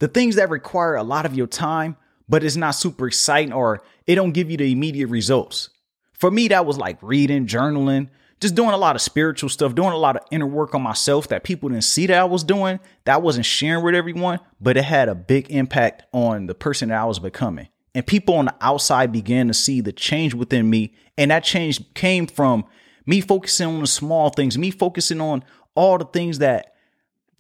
the 0.01 0.09
things 0.09 0.35
that 0.35 0.51
require 0.51 0.97
a 0.97 1.05
lot 1.05 1.25
of 1.25 1.35
your 1.35 1.47
time, 1.47 1.97
but 2.29 2.43
it's 2.43 2.57
not 2.57 2.73
super 2.73 3.07
exciting 3.07 3.53
or 3.53 3.83
it 4.05 4.17
don't 4.17 4.33
give 4.33 4.51
you 4.51 4.57
the 4.57 4.73
immediate 4.73 5.07
results. 5.07 5.71
For 6.13 6.29
me, 6.29 6.49
that 6.49 6.67
was 6.67 6.77
like 6.77 6.99
reading, 7.03 7.47
journaling, 7.47 8.09
just 8.41 8.57
doing 8.57 8.71
a 8.71 8.77
lot 8.77 8.97
of 8.97 9.03
spiritual 9.03 9.49
stuff, 9.49 9.77
doing 9.77 9.93
a 9.93 9.97
lot 9.97 10.17
of 10.17 10.23
inner 10.33 10.47
work 10.47 10.75
on 10.75 10.83
myself 10.83 11.29
that 11.29 11.45
people 11.45 11.69
didn't 11.69 11.85
see 11.85 12.07
that 12.07 12.19
I 12.19 12.25
was 12.25 12.43
doing, 12.43 12.81
that 13.05 13.15
I 13.15 13.19
wasn't 13.19 13.47
sharing 13.47 13.85
with 13.85 13.95
everyone, 13.95 14.41
but 14.61 14.77
it 14.77 14.85
had 14.85 15.09
a 15.09 15.15
big 15.15 15.49
impact 15.53 16.03
on 16.13 16.47
the 16.47 16.55
person 16.57 16.89
that 16.89 17.01
I 17.01 17.05
was 17.05 17.21
becoming. 17.21 17.69
And 17.95 18.05
people 18.05 18.35
on 18.35 18.47
the 18.47 18.57
outside 18.61 19.13
began 19.13 19.47
to 19.47 19.55
see 19.55 19.81
the 19.81 19.93
change 19.93 20.35
within 20.35 20.69
me. 20.69 20.95
And 21.17 21.31
that 21.31 21.45
change 21.45 21.95
came 21.95 22.27
from 22.27 22.65
me 23.07 23.21
focusing 23.21 23.69
on 23.69 23.81
the 23.81 23.87
small 23.87 24.31
things, 24.31 24.59
me 24.59 24.73
focusing 24.73 25.21
on 25.21 25.45
all 25.77 25.99
the 25.99 26.07
things 26.07 26.39
that 26.39 26.72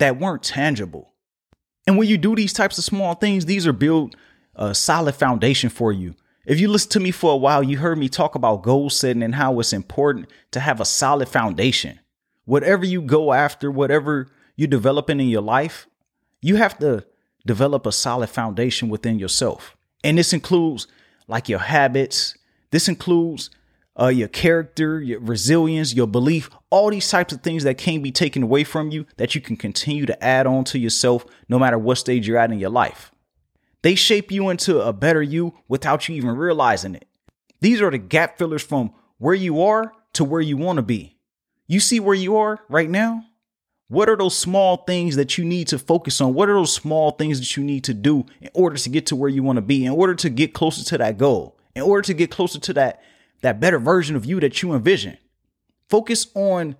that 0.02 0.18
weren't 0.18 0.42
tangible. 0.42 1.12
And 1.86 1.96
when 1.96 2.08
you 2.08 2.18
do 2.18 2.34
these 2.34 2.52
types 2.52 2.76
of 2.76 2.82
small 2.82 3.14
things, 3.14 3.46
these 3.46 3.68
are 3.68 3.72
build 3.72 4.16
a 4.56 4.62
uh, 4.62 4.74
solid 4.74 5.14
foundation 5.14 5.70
for 5.70 5.92
you. 5.92 6.16
If 6.44 6.58
you 6.58 6.66
listen 6.66 6.90
to 6.90 7.00
me 7.00 7.12
for 7.12 7.32
a 7.32 7.36
while, 7.36 7.62
you 7.62 7.78
heard 7.78 7.98
me 7.98 8.08
talk 8.08 8.34
about 8.34 8.64
goal 8.64 8.90
setting 8.90 9.22
and 9.22 9.36
how 9.36 9.60
it's 9.60 9.72
important 9.72 10.28
to 10.50 10.58
have 10.58 10.80
a 10.80 10.84
solid 10.84 11.28
foundation. 11.28 12.00
Whatever 12.46 12.84
you 12.84 13.00
go 13.00 13.32
after, 13.32 13.70
whatever 13.70 14.28
you're 14.56 14.66
developing 14.66 15.20
in 15.20 15.28
your 15.28 15.40
life, 15.40 15.86
you 16.40 16.56
have 16.56 16.76
to 16.80 17.06
develop 17.46 17.86
a 17.86 17.92
solid 17.92 18.28
foundation 18.28 18.88
within 18.88 19.20
yourself. 19.20 19.76
And 20.02 20.18
this 20.18 20.32
includes 20.32 20.88
like 21.28 21.48
your 21.48 21.60
habits, 21.60 22.36
this 22.72 22.88
includes 22.88 23.50
uh, 24.00 24.08
your 24.08 24.28
character, 24.28 25.00
your 25.00 25.20
resilience, 25.20 25.94
your 25.94 26.06
belief, 26.06 26.50
all 26.70 26.90
these 26.90 27.08
types 27.08 27.32
of 27.32 27.42
things 27.42 27.64
that 27.64 27.78
can't 27.78 28.02
be 28.02 28.12
taken 28.12 28.42
away 28.42 28.64
from 28.64 28.90
you 28.90 29.06
that 29.16 29.34
you 29.34 29.40
can 29.40 29.56
continue 29.56 30.06
to 30.06 30.24
add 30.24 30.46
on 30.46 30.64
to 30.64 30.78
yourself 30.78 31.26
no 31.48 31.58
matter 31.58 31.78
what 31.78 31.98
stage 31.98 32.26
you're 32.26 32.38
at 32.38 32.50
in 32.50 32.58
your 32.58 32.70
life. 32.70 33.12
They 33.82 33.94
shape 33.94 34.30
you 34.30 34.48
into 34.48 34.80
a 34.80 34.92
better 34.92 35.22
you 35.22 35.54
without 35.68 36.08
you 36.08 36.14
even 36.14 36.36
realizing 36.36 36.94
it. 36.94 37.06
These 37.60 37.80
are 37.82 37.90
the 37.90 37.98
gap 37.98 38.38
fillers 38.38 38.62
from 38.62 38.92
where 39.18 39.34
you 39.34 39.62
are 39.62 39.92
to 40.14 40.24
where 40.24 40.40
you 40.40 40.56
want 40.56 40.76
to 40.76 40.82
be. 40.82 41.16
You 41.66 41.80
see 41.80 42.00
where 42.00 42.14
you 42.14 42.36
are 42.36 42.60
right 42.68 42.90
now? 42.90 43.24
What 43.88 44.08
are 44.08 44.16
those 44.16 44.36
small 44.36 44.78
things 44.78 45.16
that 45.16 45.36
you 45.36 45.44
need 45.44 45.68
to 45.68 45.78
focus 45.78 46.20
on? 46.20 46.32
What 46.32 46.48
are 46.48 46.54
those 46.54 46.72
small 46.72 47.10
things 47.10 47.38
that 47.40 47.56
you 47.56 47.62
need 47.62 47.84
to 47.84 47.94
do 47.94 48.24
in 48.40 48.48
order 48.54 48.76
to 48.76 48.88
get 48.88 49.06
to 49.06 49.16
where 49.16 49.28
you 49.28 49.42
want 49.42 49.58
to 49.58 49.62
be, 49.62 49.84
in 49.84 49.92
order 49.92 50.14
to 50.14 50.30
get 50.30 50.54
closer 50.54 50.82
to 50.84 50.98
that 50.98 51.18
goal, 51.18 51.58
in 51.74 51.82
order 51.82 52.02
to 52.02 52.14
get 52.14 52.30
closer 52.30 52.58
to 52.58 52.72
that 52.72 53.02
that 53.42 53.60
better 53.60 53.78
version 53.78 54.16
of 54.16 54.24
you 54.24 54.40
that 54.40 54.62
you 54.62 54.72
envision. 54.72 55.18
Focus 55.88 56.28
on 56.34 56.76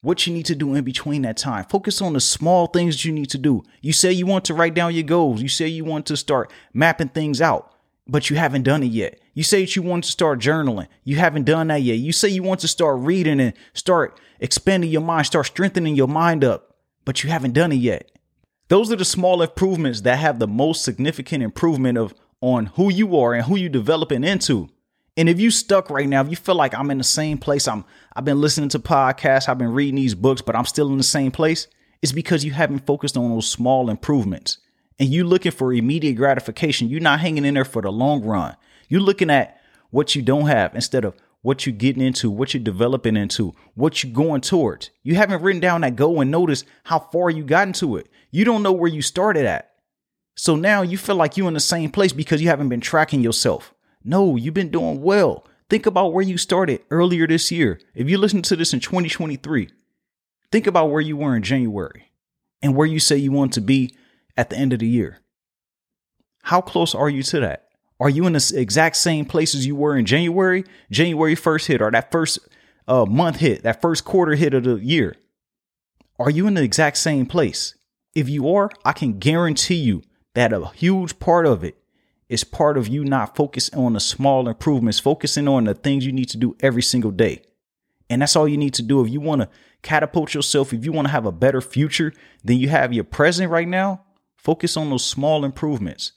what 0.00 0.26
you 0.26 0.32
need 0.32 0.46
to 0.46 0.54
do 0.54 0.74
in 0.74 0.84
between 0.84 1.22
that 1.22 1.36
time. 1.36 1.64
Focus 1.64 2.02
on 2.02 2.12
the 2.12 2.20
small 2.20 2.66
things 2.66 3.04
you 3.04 3.12
need 3.12 3.30
to 3.30 3.38
do. 3.38 3.62
You 3.80 3.92
say 3.92 4.12
you 4.12 4.26
want 4.26 4.44
to 4.46 4.54
write 4.54 4.74
down 4.74 4.94
your 4.94 5.02
goals. 5.02 5.42
You 5.42 5.48
say 5.48 5.66
you 5.68 5.84
want 5.84 6.06
to 6.06 6.16
start 6.16 6.52
mapping 6.72 7.08
things 7.08 7.40
out, 7.40 7.72
but 8.06 8.30
you 8.30 8.36
haven't 8.36 8.62
done 8.62 8.82
it 8.82 8.92
yet. 8.92 9.20
You 9.34 9.42
say 9.42 9.62
that 9.62 9.76
you 9.76 9.82
want 9.82 10.04
to 10.04 10.10
start 10.10 10.38
journaling. 10.38 10.88
You 11.04 11.16
haven't 11.16 11.44
done 11.44 11.68
that 11.68 11.82
yet. 11.82 11.98
You 11.98 12.12
say 12.12 12.28
you 12.28 12.42
want 12.42 12.60
to 12.60 12.68
start 12.68 13.00
reading 13.00 13.40
and 13.40 13.52
start 13.74 14.18
expanding 14.40 14.90
your 14.90 15.02
mind, 15.02 15.26
start 15.26 15.46
strengthening 15.46 15.96
your 15.96 16.08
mind 16.08 16.44
up, 16.44 16.76
but 17.04 17.22
you 17.22 17.30
haven't 17.30 17.54
done 17.54 17.72
it 17.72 17.76
yet. 17.76 18.10
Those 18.68 18.90
are 18.90 18.96
the 18.96 19.04
small 19.04 19.42
improvements 19.42 20.00
that 20.02 20.18
have 20.18 20.38
the 20.38 20.48
most 20.48 20.84
significant 20.84 21.42
improvement 21.42 21.98
of 21.98 22.14
on 22.40 22.66
who 22.66 22.92
you 22.92 23.16
are 23.16 23.34
and 23.34 23.44
who 23.44 23.56
you're 23.56 23.68
developing 23.68 24.24
into. 24.24 24.68
And 25.16 25.28
if 25.28 25.40
you 25.40 25.50
stuck 25.50 25.88
right 25.88 26.08
now, 26.08 26.20
if 26.20 26.28
you 26.28 26.36
feel 26.36 26.54
like 26.54 26.74
I'm 26.74 26.90
in 26.90 26.98
the 26.98 27.04
same 27.04 27.38
place, 27.38 27.66
I'm 27.66 27.84
I've 28.14 28.24
been 28.24 28.40
listening 28.40 28.68
to 28.70 28.78
podcasts, 28.78 29.48
I've 29.48 29.58
been 29.58 29.72
reading 29.72 29.96
these 29.96 30.14
books, 30.14 30.42
but 30.42 30.54
I'm 30.54 30.66
still 30.66 30.88
in 30.88 30.98
the 30.98 31.02
same 31.02 31.30
place, 31.30 31.68
it's 32.02 32.12
because 32.12 32.44
you 32.44 32.52
haven't 32.52 32.86
focused 32.86 33.16
on 33.16 33.30
those 33.30 33.48
small 33.48 33.88
improvements. 33.88 34.58
And 34.98 35.08
you 35.08 35.24
looking 35.24 35.52
for 35.52 35.72
immediate 35.72 36.14
gratification. 36.14 36.88
You're 36.88 37.00
not 37.00 37.20
hanging 37.20 37.44
in 37.44 37.54
there 37.54 37.64
for 37.64 37.82
the 37.82 37.92
long 37.92 38.24
run. 38.24 38.56
You're 38.88 39.00
looking 39.00 39.30
at 39.30 39.60
what 39.90 40.14
you 40.14 40.22
don't 40.22 40.46
have 40.46 40.74
instead 40.74 41.04
of 41.04 41.14
what 41.42 41.64
you're 41.64 41.74
getting 41.74 42.02
into, 42.02 42.30
what 42.30 42.54
you're 42.54 42.62
developing 42.62 43.16
into, 43.16 43.54
what 43.74 44.02
you're 44.02 44.12
going 44.12 44.40
towards. 44.40 44.90
You 45.02 45.14
haven't 45.14 45.42
written 45.42 45.60
down 45.60 45.82
that 45.82 45.96
goal 45.96 46.20
and 46.20 46.30
notice 46.30 46.64
how 46.84 46.98
far 46.98 47.30
you 47.30 47.44
got 47.44 47.68
into 47.68 47.96
it. 47.96 48.08
You 48.30 48.44
don't 48.44 48.62
know 48.62 48.72
where 48.72 48.90
you 48.90 49.02
started 49.02 49.46
at. 49.46 49.72
So 50.34 50.56
now 50.56 50.82
you 50.82 50.98
feel 50.98 51.16
like 51.16 51.36
you're 51.36 51.48
in 51.48 51.54
the 51.54 51.60
same 51.60 51.90
place 51.90 52.12
because 52.12 52.42
you 52.42 52.48
haven't 52.48 52.68
been 52.68 52.80
tracking 52.80 53.20
yourself. 53.20 53.72
No, 54.06 54.36
you've 54.36 54.54
been 54.54 54.70
doing 54.70 55.02
well. 55.02 55.46
Think 55.68 55.84
about 55.84 56.12
where 56.14 56.24
you 56.24 56.38
started 56.38 56.80
earlier 56.90 57.26
this 57.26 57.50
year. 57.50 57.80
If 57.94 58.08
you 58.08 58.16
listen 58.16 58.40
to 58.42 58.56
this 58.56 58.72
in 58.72 58.80
2023, 58.80 59.68
Think 60.52 60.66
about 60.66 60.90
where 60.90 61.00
you 61.00 61.16
were 61.16 61.36
in 61.36 61.42
January 61.42 62.10
and 62.62 62.74
where 62.74 62.86
you 62.86 63.00
say 63.00 63.16
you 63.16 63.32
want 63.32 63.52
to 63.54 63.60
be 63.60 63.94
at 64.36 64.50
the 64.50 64.56
end 64.56 64.72
of 64.72 64.78
the 64.78 64.86
year. 64.86 65.18
How 66.44 66.60
close 66.60 66.94
are 66.94 67.10
you 67.10 67.22
to 67.24 67.40
that? 67.40 67.68
Are 67.98 68.10
you 68.10 68.26
in 68.26 68.34
the 68.34 68.52
exact 68.54 68.96
same 68.96 69.24
place 69.24 69.54
as 69.54 69.66
you 69.66 69.74
were 69.74 69.96
in 69.96 70.06
January? 70.06 70.64
January 70.90 71.34
1st 71.34 71.66
hit 71.66 71.82
or 71.82 71.90
that 71.90 72.12
first 72.12 72.38
uh, 72.86 73.04
month 73.06 73.36
hit, 73.36 73.62
that 73.64 73.82
first 73.82 74.04
quarter 74.04 74.34
hit 74.34 74.54
of 74.54 74.64
the 74.64 74.76
year? 74.76 75.16
Are 76.18 76.30
you 76.30 76.46
in 76.46 76.54
the 76.54 76.62
exact 76.62 76.98
same 76.98 77.26
place? 77.26 77.74
If 78.14 78.28
you 78.28 78.54
are, 78.54 78.70
I 78.84 78.92
can 78.92 79.18
guarantee 79.18 79.74
you 79.74 80.02
that 80.34 80.52
a 80.52 80.68
huge 80.68 81.18
part 81.18 81.46
of 81.46 81.64
it 81.64 81.76
is 82.28 82.44
part 82.44 82.76
of 82.76 82.88
you 82.88 83.04
not 83.04 83.36
focusing 83.36 83.78
on 83.78 83.92
the 83.92 84.00
small 84.00 84.48
improvements, 84.48 84.98
focusing 84.98 85.46
on 85.46 85.64
the 85.64 85.74
things 85.74 86.04
you 86.04 86.12
need 86.12 86.28
to 86.30 86.36
do 86.36 86.56
every 86.60 86.82
single 86.82 87.10
day. 87.10 87.42
And 88.10 88.22
that's 88.22 88.36
all 88.36 88.48
you 88.48 88.56
need 88.56 88.74
to 88.74 88.82
do. 88.82 89.04
If 89.04 89.10
you 89.10 89.20
want 89.20 89.42
to 89.42 89.48
catapult 89.82 90.34
yourself, 90.34 90.72
if 90.72 90.84
you 90.84 90.92
want 90.92 91.06
to 91.08 91.12
have 91.12 91.26
a 91.26 91.32
better 91.32 91.60
future 91.60 92.12
than 92.44 92.58
you 92.58 92.68
have 92.68 92.92
your 92.92 93.04
present 93.04 93.50
right 93.50 93.68
now, 93.68 94.02
focus 94.36 94.76
on 94.76 94.90
those 94.90 95.04
small 95.04 95.44
improvements. 95.44 96.12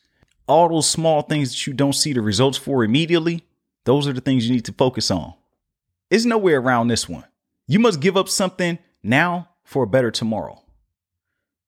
All 0.47 0.69
those 0.69 0.89
small 0.89 1.21
things 1.21 1.49
that 1.49 1.67
you 1.67 1.73
don't 1.73 1.93
see 1.93 2.13
the 2.13 2.21
results 2.21 2.57
for 2.57 2.83
immediately, 2.83 3.43
those 3.85 4.07
are 4.07 4.13
the 4.13 4.21
things 4.21 4.47
you 4.47 4.55
need 4.55 4.65
to 4.65 4.73
focus 4.73 5.11
on. 5.11 5.33
There's 6.09 6.25
no 6.25 6.39
way 6.39 6.53
around 6.53 6.87
this 6.87 7.07
one. 7.07 7.25
You 7.67 7.79
must 7.79 8.01
give 8.01 8.17
up 8.17 8.29
something 8.29 8.79
now 9.03 9.49
for 9.63 9.83
a 9.83 9.87
better 9.87 10.09
tomorrow. 10.09 10.63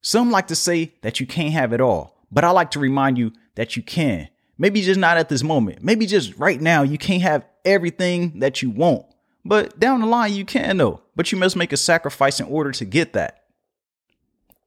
Some 0.01 0.31
like 0.31 0.47
to 0.47 0.55
say 0.55 0.93
that 1.03 1.19
you 1.19 1.27
can't 1.27 1.53
have 1.53 1.73
it 1.73 1.81
all, 1.81 2.25
but 2.31 2.43
I 2.43 2.49
like 2.49 2.71
to 2.71 2.79
remind 2.79 3.19
you 3.19 3.33
that 3.53 3.75
you 3.75 3.83
can. 3.83 4.29
Maybe 4.61 4.83
just 4.83 4.99
not 4.99 5.17
at 5.17 5.27
this 5.27 5.41
moment. 5.41 5.81
Maybe 5.81 6.05
just 6.05 6.37
right 6.37 6.61
now, 6.61 6.83
you 6.83 6.99
can't 6.99 7.23
have 7.23 7.43
everything 7.65 8.41
that 8.41 8.61
you 8.61 8.69
want. 8.69 9.07
But 9.43 9.79
down 9.79 10.01
the 10.01 10.05
line, 10.05 10.33
you 10.33 10.45
can 10.45 10.77
though. 10.77 11.01
But 11.15 11.31
you 11.31 11.39
must 11.39 11.55
make 11.55 11.73
a 11.73 11.77
sacrifice 11.77 12.39
in 12.39 12.45
order 12.45 12.71
to 12.73 12.85
get 12.85 13.13
that. 13.13 13.41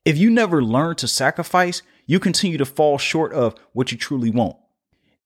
If 0.04 0.18
you 0.18 0.30
never 0.30 0.64
learn 0.64 0.96
to 0.96 1.06
sacrifice, 1.06 1.82
you 2.06 2.18
continue 2.18 2.58
to 2.58 2.64
fall 2.64 2.98
short 2.98 3.32
of 3.32 3.54
what 3.72 3.92
you 3.92 3.96
truly 3.96 4.32
want. 4.32 4.56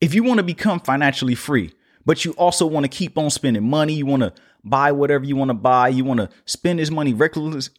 If 0.02 0.12
you 0.12 0.22
want 0.22 0.36
to 0.36 0.44
become 0.44 0.80
financially 0.80 1.34
free, 1.34 1.72
but 2.04 2.26
you 2.26 2.32
also 2.32 2.66
want 2.66 2.84
to 2.84 2.90
keep 2.90 3.16
on 3.16 3.30
spending 3.30 3.66
money, 3.66 3.94
you 3.94 4.04
want 4.04 4.22
to 4.22 4.34
buy 4.62 4.92
whatever 4.92 5.24
you 5.24 5.34
want 5.34 5.48
to 5.48 5.54
buy, 5.54 5.88
you 5.88 6.04
want 6.04 6.20
to 6.20 6.28
spend 6.44 6.78
this 6.78 6.90
money 6.90 7.14
recklessly, 7.14 7.72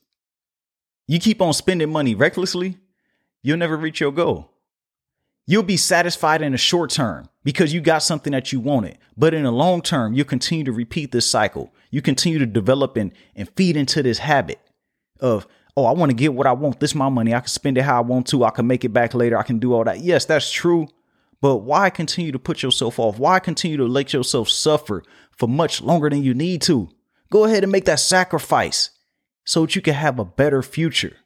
you 1.06 1.20
keep 1.20 1.40
on 1.40 1.54
spending 1.54 1.92
money 1.92 2.16
recklessly, 2.16 2.78
you'll 3.44 3.58
never 3.58 3.78
reach 3.78 4.00
your 4.00 4.12
goal. 4.12 4.50
You'll 5.50 5.64
be 5.64 5.78
satisfied 5.78 6.44
in 6.44 6.52
the 6.52 6.60
short 6.60 6.92
term 6.92 7.28
because 7.44 7.74
you 7.74 7.82
got 7.82 8.04
something 8.04 8.34
that 8.34 8.54
you 8.54 8.60
wanted. 8.60 9.00
But 9.18 9.34
in 9.34 9.42
the 9.42 9.52
long 9.52 9.82
term, 9.82 10.14
you'll 10.14 10.26
continue 10.26 10.64
to 10.66 10.72
repeat 10.72 11.12
this 11.12 11.26
cycle. 11.26 11.74
You 11.90 12.04
continue 12.04 12.38
to 12.38 12.46
develop 12.46 12.96
and, 12.98 13.12
and 13.36 13.50
feed 13.56 13.76
into 13.76 14.04
this 14.04 14.20
habit 14.20 14.60
of, 15.20 15.48
oh, 15.76 15.86
I 15.86 15.94
want 15.94 16.12
to 16.12 16.16
get 16.16 16.36
what 16.36 16.46
I 16.46 16.52
want. 16.52 16.80
This 16.80 16.92
is 16.92 16.96
my 16.96 17.10
money. 17.10 17.34
I 17.34 17.40
can 17.40 17.48
spend 17.48 17.80
it 17.80 17.82
how 17.82 17.98
I 17.98 18.02
want 18.02 18.28
to. 18.28 18.44
I 18.44 18.52
can 18.52 18.68
make 18.68 18.86
it 18.86 18.90
back 18.90 19.16
later. 19.16 19.40
I 19.40 19.42
can 19.42 19.58
do 19.58 19.74
all 19.74 19.84
that. 19.86 20.02
Yes, 20.02 20.26
that's 20.26 20.52
true. 20.52 20.88
But 21.42 21.64
why 21.64 21.90
continue 21.90 22.32
to 22.32 22.38
put 22.38 22.62
yourself 22.62 23.00
off? 23.00 23.18
Why 23.18 23.40
continue 23.40 23.78
to 23.78 23.88
let 23.88 24.14
yourself 24.14 24.50
suffer 24.50 25.02
for 25.36 25.50
much 25.50 25.82
longer 25.82 26.12
than 26.12 26.22
you 26.22 26.36
need 26.36 26.62
to? 26.62 26.90
Go 27.32 27.46
ahead 27.46 27.64
and 27.64 27.72
make 27.72 27.86
that 27.86 28.02
sacrifice 28.02 28.92
so 29.46 29.62
that 29.62 29.76
you 29.76 29.82
can 29.82 29.96
have 29.96 30.20
a 30.20 30.26
better 30.26 30.62
future, 30.62 31.18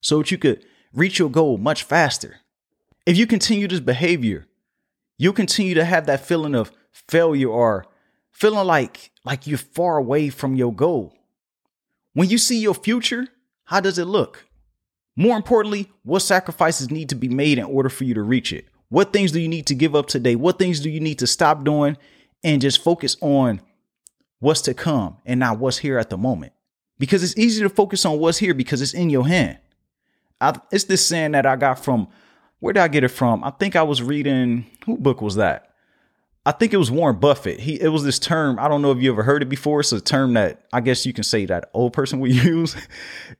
so 0.00 0.20
that 0.20 0.30
you 0.30 0.38
could 0.38 0.64
reach 0.94 1.18
your 1.18 1.28
goal 1.28 1.58
much 1.58 1.82
faster. 1.82 2.40
If 3.06 3.18
you 3.18 3.26
continue 3.26 3.68
this 3.68 3.80
behavior, 3.80 4.46
you'll 5.18 5.34
continue 5.34 5.74
to 5.74 5.84
have 5.84 6.06
that 6.06 6.24
feeling 6.24 6.54
of 6.54 6.72
failure 6.90 7.48
or 7.48 7.86
feeling 8.30 8.66
like 8.66 9.10
like 9.24 9.46
you're 9.46 9.58
far 9.58 9.98
away 9.98 10.30
from 10.30 10.54
your 10.54 10.72
goal. 10.72 11.14
When 12.14 12.30
you 12.30 12.38
see 12.38 12.58
your 12.58 12.74
future, 12.74 13.28
how 13.64 13.80
does 13.80 13.98
it 13.98 14.06
look? 14.06 14.46
More 15.16 15.36
importantly, 15.36 15.90
what 16.02 16.20
sacrifices 16.20 16.90
need 16.90 17.08
to 17.10 17.14
be 17.14 17.28
made 17.28 17.58
in 17.58 17.64
order 17.64 17.88
for 17.88 18.04
you 18.04 18.14
to 18.14 18.22
reach 18.22 18.52
it? 18.52 18.66
What 18.88 19.12
things 19.12 19.32
do 19.32 19.40
you 19.40 19.48
need 19.48 19.66
to 19.66 19.74
give 19.74 19.94
up 19.94 20.06
today? 20.06 20.34
What 20.34 20.58
things 20.58 20.80
do 20.80 20.90
you 20.90 21.00
need 21.00 21.18
to 21.18 21.26
stop 21.26 21.64
doing 21.64 21.96
and 22.42 22.60
just 22.60 22.82
focus 22.82 23.16
on 23.20 23.60
what's 24.40 24.62
to 24.62 24.74
come 24.74 25.18
and 25.24 25.40
not 25.40 25.58
what's 25.58 25.78
here 25.78 25.98
at 25.98 26.10
the 26.10 26.18
moment? 26.18 26.52
Because 26.98 27.22
it's 27.22 27.36
easy 27.36 27.62
to 27.62 27.68
focus 27.68 28.04
on 28.04 28.18
what's 28.18 28.38
here 28.38 28.54
because 28.54 28.80
it's 28.82 28.94
in 28.94 29.10
your 29.10 29.26
hand. 29.26 29.58
I, 30.40 30.58
it's 30.70 30.84
this 30.84 31.06
saying 31.06 31.32
that 31.32 31.46
I 31.46 31.56
got 31.56 31.82
from 31.84 32.08
where 32.64 32.72
did 32.72 32.80
I 32.80 32.88
get 32.88 33.04
it 33.04 33.08
from? 33.08 33.44
I 33.44 33.50
think 33.50 33.76
I 33.76 33.82
was 33.82 34.00
reading 34.00 34.64
who 34.86 34.96
book 34.96 35.20
was 35.20 35.34
that? 35.34 35.74
I 36.46 36.52
think 36.52 36.72
it 36.72 36.78
was 36.78 36.90
Warren 36.90 37.20
Buffett. 37.20 37.60
He 37.60 37.78
it 37.78 37.88
was 37.88 38.04
this 38.04 38.18
term. 38.18 38.58
I 38.58 38.68
don't 38.68 38.80
know 38.80 38.90
if 38.90 39.02
you 39.02 39.12
ever 39.12 39.22
heard 39.22 39.42
it 39.42 39.50
before. 39.50 39.80
It's 39.80 39.92
a 39.92 40.00
term 40.00 40.32
that 40.32 40.64
I 40.72 40.80
guess 40.80 41.04
you 41.04 41.12
can 41.12 41.24
say 41.24 41.44
that 41.44 41.68
old 41.74 41.92
person 41.92 42.20
would 42.20 42.34
use. 42.44 42.74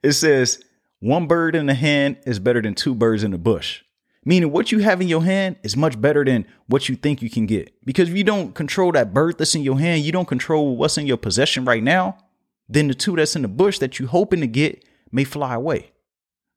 It 0.03 0.13
says 0.13 0.63
one 1.01 1.27
bird 1.27 1.57
in 1.57 1.65
the 1.65 1.73
hand 1.73 2.19
is 2.27 2.39
better 2.39 2.61
than 2.61 2.75
two 2.75 2.95
birds 2.95 3.25
in 3.25 3.31
the 3.31 3.39
bush. 3.39 3.83
Meaning 4.27 4.53
what 4.53 4.71
you 4.71 4.81
have 4.81 5.01
in 5.01 5.09
your 5.09 5.25
hand 5.25 5.57
is 5.63 5.75
much 5.75 5.99
better 5.99 6.23
than 6.23 6.47
what 6.67 6.91
you 6.91 6.95
think 6.95 7.23
you 7.23 7.31
can 7.31 7.47
get. 7.47 7.73
Because 7.83 8.11
if 8.11 8.17
you 8.19 8.25
don't 8.25 8.55
control 8.55 8.93
that 8.93 9.15
bird 9.15 9.39
that's 9.39 9.55
in 9.55 9.63
your 9.63 9.79
hand, 9.79 10.03
you 10.03 10.13
don't 10.13 10.29
control 10.29 10.77
what's 10.77 10.99
in 10.99 11.07
your 11.07 11.17
possession 11.17 11.65
right 11.65 11.83
now, 11.83 12.19
then 12.69 12.89
the 12.89 12.95
two 12.95 13.17
that's 13.17 13.37
in 13.37 13.41
the 13.41 13.49
bush 13.49 13.79
that 13.79 13.99
you 13.99 14.07
hoping 14.07 14.43
to 14.43 14.47
get 14.47 14.85
may 15.11 15.25
fly 15.25 15.55
away. 15.55 15.93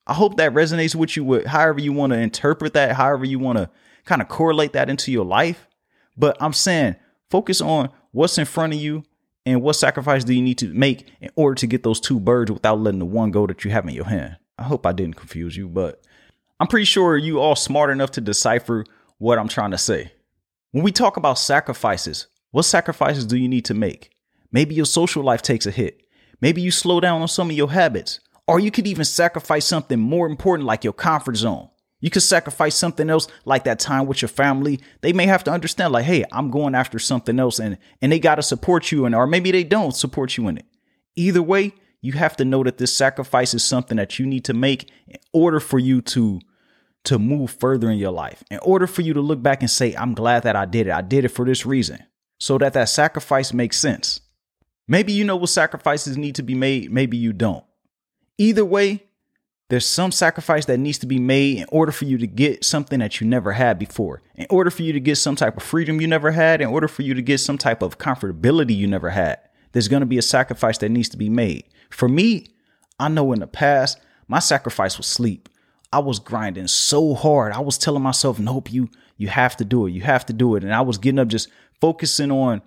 I 0.08 0.14
hope 0.14 0.38
that 0.38 0.54
resonates 0.54 0.96
with 0.96 1.18
you 1.18 1.24
with 1.26 1.46
however 1.46 1.82
you 1.82 1.92
want 1.92 2.14
to 2.14 2.20
interpret 2.20 2.74
that, 2.74 2.96
however 2.96 3.26
you 3.26 3.40
want 3.40 3.58
to 3.58 3.70
kind 4.06 4.22
of 4.22 4.30
correlate 4.30 4.74
that 4.74 4.90
into 4.90 5.12
your 5.12 5.26
life. 5.26 5.68
But 6.16 6.38
I'm 6.40 6.54
saying 6.54 6.96
focus 7.30 7.60
on 7.62 7.90
what's 8.12 8.38
in 8.38 8.46
front 8.46 8.74
of 8.74 8.80
you 8.80 9.04
and 9.46 9.62
what 9.62 9.74
sacrifice 9.74 10.24
do 10.24 10.34
you 10.34 10.42
need 10.42 10.58
to 10.60 10.74
make 10.74 11.08
in 11.20 11.30
order 11.36 11.56
to 11.56 11.68
get 11.68 11.84
those 11.84 12.00
two 12.00 12.20
birds 12.20 12.52
without 12.52 12.80
letting 12.80 13.00
the 13.00 13.06
one 13.06 13.32
go 13.32 13.46
that 13.48 13.66
you 13.66 13.72
have 13.72 13.86
in 13.86 13.94
your 13.94 14.06
hand. 14.06 14.38
I 14.58 14.64
hope 14.64 14.86
I 14.86 14.94
didn't 14.94 15.18
confuse 15.18 15.56
you, 15.56 15.68
but 15.68 16.02
I'm 16.60 16.68
pretty 16.68 16.86
sure 16.86 17.18
you 17.18 17.40
all 17.40 17.56
smart 17.56 17.90
enough 17.90 18.12
to 18.12 18.22
decipher 18.22 18.86
what 19.18 19.38
I'm 19.38 19.48
trying 19.48 19.72
to 19.72 19.78
say. 19.78 20.12
When 20.72 20.84
we 20.84 20.92
talk 20.92 21.18
about 21.18 21.38
sacrifices, 21.38 22.28
what 22.52 22.64
sacrifices 22.64 23.26
do 23.26 23.38
you 23.38 23.48
need 23.48 23.66
to 23.66 23.74
make? 23.74 24.12
Maybe 24.52 24.74
your 24.74 24.86
social 24.86 25.24
life 25.24 25.42
takes 25.42 25.66
a 25.66 25.72
hit. 25.72 26.02
Maybe 26.40 26.62
you 26.62 26.72
slow 26.72 27.00
down 27.00 27.22
on 27.22 27.28
some 27.28 27.50
of 27.50 27.56
your 27.56 27.72
habits. 27.72 28.20
Or 28.48 28.60
you 28.60 28.72
could 28.72 28.88
even 28.88 29.06
sacrifice 29.06 29.66
something 29.66 30.00
more 30.00 30.28
important 30.28 30.68
like 30.68 30.84
your 30.84 30.94
comfort 30.94 31.36
zone. 31.36 31.70
You 32.00 32.10
could 32.10 32.22
sacrifice 32.22 32.76
something 32.76 33.10
else 33.10 33.28
like 33.44 33.64
that 33.64 33.80
time 33.80 34.06
with 34.06 34.22
your 34.22 34.30
family. 34.30 34.80
They 35.02 35.14
may 35.14 35.26
have 35.26 35.44
to 35.46 35.52
understand, 35.52 35.94
like, 35.94 36.06
hey, 36.06 36.24
I'm 36.32 36.52
going 36.52 36.76
after 36.76 37.00
something 37.00 37.40
else 37.40 37.60
and 37.60 37.78
and 38.02 38.12
they 38.12 38.20
gotta 38.20 38.44
support 38.44 38.92
you 38.92 39.06
in 39.06 39.14
or 39.14 39.26
maybe 39.26 39.52
they 39.52 39.64
don't 39.64 39.96
support 39.96 40.38
you 40.38 40.48
in 40.48 40.58
it. 40.58 40.66
Either 41.16 41.42
way, 41.42 41.74
you 42.02 42.14
have 42.14 42.38
to 42.38 42.46
know 42.46 42.64
that 42.64 42.78
this 42.78 42.96
sacrifice 42.96 43.54
is 43.54 43.64
something 43.64 43.98
that 43.98 44.20
you 44.20 44.26
need 44.26 44.46
to 44.46 44.54
make 44.54 44.92
in 45.08 45.18
order 45.34 45.60
for 45.60 45.80
you 45.80 46.02
to 46.02 46.40
to 47.06 47.18
move 47.18 47.52
further 47.52 47.90
in 47.90 47.98
your 47.98 48.12
life. 48.12 48.44
In 48.52 48.60
order 48.62 48.86
for 48.86 49.02
you 49.02 49.14
to 49.14 49.22
look 49.22 49.42
back 49.42 49.62
and 49.62 49.72
say, 49.72 49.96
I'm 49.96 50.14
glad 50.14 50.44
that 50.44 50.56
I 50.56 50.66
did 50.66 50.88
it. 50.88 50.94
I 50.94 51.02
did 51.02 51.26
it 51.26 51.30
for 51.30 51.46
this 51.46 51.66
reason. 51.66 52.04
So 52.40 52.58
that 52.60 52.74
that 52.74 52.90
sacrifice 52.90 53.54
makes 53.54 53.78
sense. 53.78 54.20
Maybe 54.88 55.14
you 55.14 55.24
know 55.24 55.36
what 55.36 55.50
sacrifices 55.50 56.18
need 56.18 56.36
to 56.36 56.44
be 56.44 56.54
made, 56.54 56.92
maybe 56.92 57.18
you 57.18 57.34
don't. 57.34 57.64
Either 58.38 58.64
way, 58.64 59.04
there's 59.70 59.86
some 59.86 60.12
sacrifice 60.12 60.66
that 60.66 60.78
needs 60.78 60.98
to 61.00 61.06
be 61.06 61.20
made 61.20 61.58
in 61.58 61.66
order 61.70 61.92
for 61.92 62.06
you 62.06 62.18
to 62.18 62.28
get 62.28 62.64
something 62.64 63.00
that 63.00 63.20
you 63.20 63.28
never 63.28 63.54
had 63.54 63.78
before. 63.78 64.22
In 64.36 64.48
order 64.50 64.70
for 64.70 64.84
you 64.84 64.94
to 64.94 65.00
get 65.00 65.18
some 65.18 65.36
type 65.36 65.58
of 65.58 65.64
freedom 65.64 66.00
you 66.00 66.08
never 66.08 66.32
had, 66.32 66.62
in 66.62 66.70
order 66.70 66.88
for 66.88 67.02
you 67.02 67.14
to 67.14 67.22
get 67.22 67.40
some 67.40 67.58
type 67.58 67.82
of 67.82 67.98
comfortability 67.98 68.76
you 68.76 68.88
never 68.88 69.10
had, 69.10 69.40
there's 69.74 69.90
going 69.90 70.02
to 70.02 70.06
be 70.06 70.18
a 70.18 70.22
sacrifice 70.24 70.78
that 70.78 70.90
needs 70.90 71.10
to 71.10 71.18
be 71.18 71.30
made. 71.30 71.66
For 71.90 72.08
me, 72.08 72.48
I 73.00 73.10
know 73.10 73.34
in 73.34 73.40
the 73.40 73.48
past, 73.48 74.00
my 74.28 74.40
sacrifice 74.40 74.98
was 74.98 75.08
sleep. 75.08 75.50
I 75.92 76.00
was 76.00 76.20
grinding 76.20 76.68
so 76.68 77.14
hard. 77.14 77.54
I 77.54 77.60
was 77.60 77.78
telling 77.78 78.04
myself, 78.04 78.40
"Nope, 78.40 78.72
you 78.72 78.90
you 79.18 79.30
have 79.30 79.56
to 79.58 79.66
do 79.66 79.86
it. 79.86 79.92
You 79.92 80.02
have 80.02 80.26
to 80.28 80.34
do 80.34 80.56
it." 80.56 80.64
And 80.64 80.74
I 80.74 80.82
was 80.82 80.98
getting 80.98 81.20
up 81.20 81.28
just 81.28 81.50
focusing 81.80 82.32
on 82.32 82.62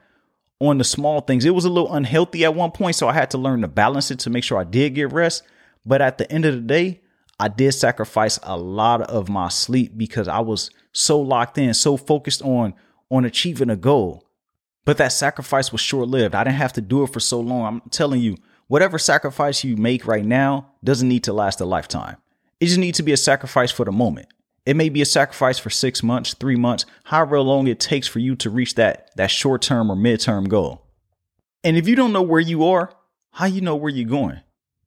on 0.59 0.79
the 0.79 0.85
small 0.85 1.21
things. 1.21 1.45
It 1.45 1.55
was 1.55 1.65
a 1.65 1.71
little 1.71 1.93
unhealthy 1.93 2.45
at 2.45 2.55
one 2.55 2.71
point, 2.71 2.97
so 2.97 3.09
I 3.09 3.13
had 3.13 3.31
to 3.31 3.39
learn 3.39 3.63
to 3.63 3.69
balance 3.69 4.11
it 4.11 4.19
to 4.21 4.31
make 4.31 4.45
sure 4.45 4.59
I 4.59 4.65
did 4.65 4.95
get 4.95 5.13
rest. 5.13 5.43
But 5.85 6.03
at 6.03 6.19
the 6.19 6.31
end 6.31 6.45
of 6.45 6.55
the 6.55 6.61
day, 6.61 7.01
I 7.39 7.49
did 7.49 7.73
sacrifice 7.73 8.39
a 8.43 8.57
lot 8.57 9.03
of 9.03 9.29
my 9.29 9.49
sleep 9.49 9.93
because 9.97 10.29
I 10.29 10.41
was 10.41 10.71
so 10.93 11.21
locked 11.21 11.57
in, 11.57 11.73
so 11.75 11.97
focused 11.97 12.43
on 12.43 12.75
on 13.11 13.25
achieving 13.25 13.71
a 13.71 13.77
goal. 13.77 14.27
But 14.85 14.99
that 14.99 15.13
sacrifice 15.13 15.73
was 15.73 15.81
short-lived. 15.81 16.35
I 16.35 16.45
didn't 16.45 16.57
have 16.57 16.73
to 16.75 16.81
do 16.81 17.03
it 17.03 17.13
for 17.13 17.21
so 17.21 17.41
long. 17.41 17.65
I'm 17.67 17.91
telling 17.91 18.21
you, 18.21 18.37
whatever 18.67 18.99
sacrifice 18.99 19.65
you 19.65 19.77
make 19.77 20.07
right 20.07 20.25
now 20.25 20.73
doesn't 20.85 21.09
need 21.09 21.25
to 21.25 21.33
last 21.33 21.61
a 21.61 21.65
lifetime. 21.65 22.17
It 22.61 22.67
just 22.67 22.79
needs 22.79 22.99
to 22.99 23.03
be 23.03 23.13
a 23.13 23.17
sacrifice 23.17 23.71
for 23.71 23.85
the 23.85 23.93
moment. 23.93 24.29
It 24.67 24.77
may 24.77 24.91
be 24.91 25.01
a 25.01 25.07
sacrifice 25.07 25.59
for 25.59 25.71
six 25.71 26.03
months, 26.03 26.35
three 26.35 26.57
months, 26.57 26.85
however 27.05 27.41
long 27.41 27.67
it 27.67 27.81
takes 27.81 28.07
for 28.07 28.19
you 28.19 28.37
to 28.37 28.51
reach 28.51 28.75
that, 28.75 29.11
that 29.17 29.31
short 29.31 29.63
term 29.63 29.91
or 29.91 29.97
mid-term 29.97 30.45
goal. 30.45 30.87
And 31.65 31.77
if 31.77 31.89
you 31.89 31.97
don't 31.97 32.13
know 32.13 32.23
where 32.23 32.41
you 32.41 32.65
are, 32.65 32.93
how 33.33 33.47
you 33.47 33.61
know 33.61 33.77
where 33.77 33.91
you're 33.91 34.09
going? 34.09 34.41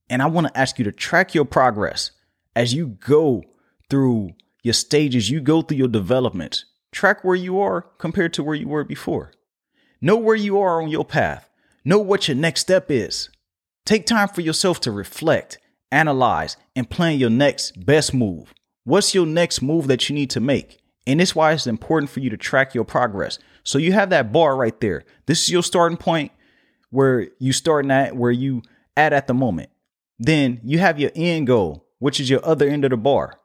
And 0.09 0.21
I 0.21 0.27
want 0.27 0.47
to 0.47 0.57
ask 0.57 0.77
you 0.77 0.85
to 0.85 0.91
track 0.91 1.33
your 1.33 1.45
progress 1.45 2.11
as 2.55 2.73
you 2.73 2.87
go 2.87 3.43
through 3.89 4.31
your 4.61 4.73
stages, 4.73 5.29
you 5.29 5.41
go 5.41 5.61
through 5.61 5.77
your 5.77 5.87
development. 5.87 6.65
Track 6.91 7.23
where 7.23 7.35
you 7.35 7.59
are 7.59 7.81
compared 7.97 8.33
to 8.33 8.43
where 8.43 8.55
you 8.55 8.67
were 8.67 8.83
before. 8.83 9.33
Know 10.01 10.15
where 10.15 10.35
you 10.35 10.59
are 10.59 10.81
on 10.81 10.89
your 10.89 11.05
path. 11.05 11.49
Know 11.83 11.97
what 11.97 12.27
your 12.27 12.37
next 12.37 12.61
step 12.61 12.89
is. 12.89 13.29
Take 13.85 14.05
time 14.05 14.29
for 14.29 14.41
yourself 14.41 14.79
to 14.81 14.91
reflect, 14.91 15.57
analyze, 15.91 16.55
and 16.75 16.89
plan 16.89 17.19
your 17.19 17.29
next 17.29 17.85
best 17.85 18.13
move. 18.13 18.53
What's 18.85 19.13
your 19.13 19.25
next 19.25 19.61
move 19.61 19.87
that 19.87 20.07
you 20.09 20.15
need 20.15 20.29
to 20.31 20.39
make? 20.39 20.79
And 21.05 21.19
it's 21.19 21.35
why 21.35 21.51
it's 21.51 21.67
important 21.67 22.09
for 22.09 22.21
you 22.21 22.29
to 22.29 22.37
track 22.37 22.73
your 22.73 22.85
progress. 22.85 23.39
So 23.63 23.77
you 23.77 23.91
have 23.93 24.09
that 24.11 24.31
bar 24.31 24.55
right 24.55 24.79
there. 24.79 25.03
This 25.25 25.43
is 25.43 25.49
your 25.49 25.63
starting 25.63 25.97
point 25.97 26.31
where 26.89 27.27
you 27.39 27.51
starting 27.51 27.91
at, 27.91 28.15
where 28.15 28.31
you 28.31 28.61
at 28.95 29.11
at 29.13 29.27
the 29.27 29.33
moment. 29.33 29.69
Then 30.19 30.59
you 30.63 30.79
have 30.79 30.99
your 30.99 31.11
end 31.15 31.47
goal, 31.47 31.85
which 31.99 32.19
is 32.19 32.29
your 32.29 32.45
other 32.45 32.67
end 32.67 32.83
of 32.83 32.91
the 32.91 32.97
bar. 32.97 33.39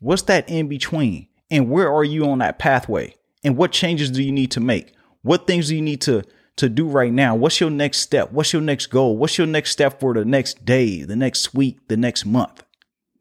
What's 0.00 0.22
that 0.22 0.48
in 0.48 0.68
between? 0.68 1.28
And 1.50 1.70
where 1.70 1.92
are 1.92 2.04
you 2.04 2.28
on 2.28 2.38
that 2.38 2.58
pathway? 2.58 3.14
And 3.44 3.56
what 3.56 3.72
changes 3.72 4.10
do 4.10 4.22
you 4.22 4.32
need 4.32 4.50
to 4.52 4.60
make? 4.60 4.92
What 5.22 5.46
things 5.46 5.68
do 5.68 5.76
you 5.76 5.82
need 5.82 6.00
to 6.02 6.22
to 6.56 6.68
do 6.68 6.88
right 6.88 7.12
now? 7.12 7.34
What's 7.34 7.60
your 7.60 7.70
next 7.70 7.98
step? 7.98 8.32
What's 8.32 8.52
your 8.52 8.62
next 8.62 8.86
goal? 8.86 9.16
What's 9.16 9.36
your 9.36 9.46
next 9.46 9.72
step 9.72 10.00
for 10.00 10.14
the 10.14 10.24
next 10.24 10.64
day, 10.64 11.02
the 11.02 11.16
next 11.16 11.54
week, 11.54 11.88
the 11.88 11.96
next 11.96 12.24
month? 12.24 12.64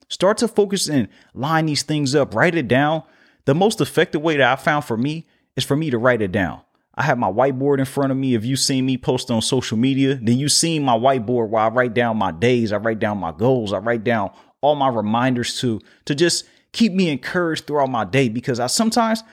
Start 0.07 0.37
to 0.37 0.47
focus 0.47 0.87
and 0.87 1.09
line 1.33 1.65
these 1.65 1.83
things 1.83 2.15
up, 2.15 2.33
write 2.33 2.55
it 2.55 2.67
down. 2.67 3.03
The 3.45 3.55
most 3.55 3.81
effective 3.81 4.21
way 4.21 4.37
that 4.37 4.51
I 4.51 4.55
found 4.55 4.85
for 4.85 4.97
me 4.97 5.27
is 5.55 5.63
for 5.63 5.75
me 5.75 5.89
to 5.89 5.97
write 5.97 6.21
it 6.21 6.31
down. 6.31 6.61
I 6.97 7.03
have 7.03 7.17
my 7.17 7.29
whiteboard 7.29 7.79
in 7.79 7.85
front 7.85 8.11
of 8.11 8.17
me. 8.17 8.35
If 8.35 8.45
you've 8.45 8.59
seen 8.59 8.85
me 8.85 8.97
post 8.97 9.29
on 9.29 9.41
social 9.41 9.77
media, 9.77 10.15
then 10.15 10.37
you've 10.37 10.51
seen 10.51 10.83
my 10.83 10.97
whiteboard 10.97 11.49
where 11.49 11.63
I 11.63 11.67
write 11.67 11.93
down 11.93 12.17
my 12.17 12.31
days, 12.31 12.71
I 12.71 12.77
write 12.77 12.99
down 12.99 13.17
my 13.17 13.31
goals, 13.31 13.73
I 13.73 13.79
write 13.79 14.03
down 14.03 14.31
all 14.61 14.75
my 14.75 14.87
reminders 14.87 15.59
to 15.59 15.79
to 16.05 16.15
just 16.15 16.45
keep 16.71 16.93
me 16.93 17.09
encouraged 17.09 17.67
throughout 17.67 17.89
my 17.89 18.05
day 18.05 18.29
because 18.29 18.59
I 18.59 18.67
sometimes 18.67 19.23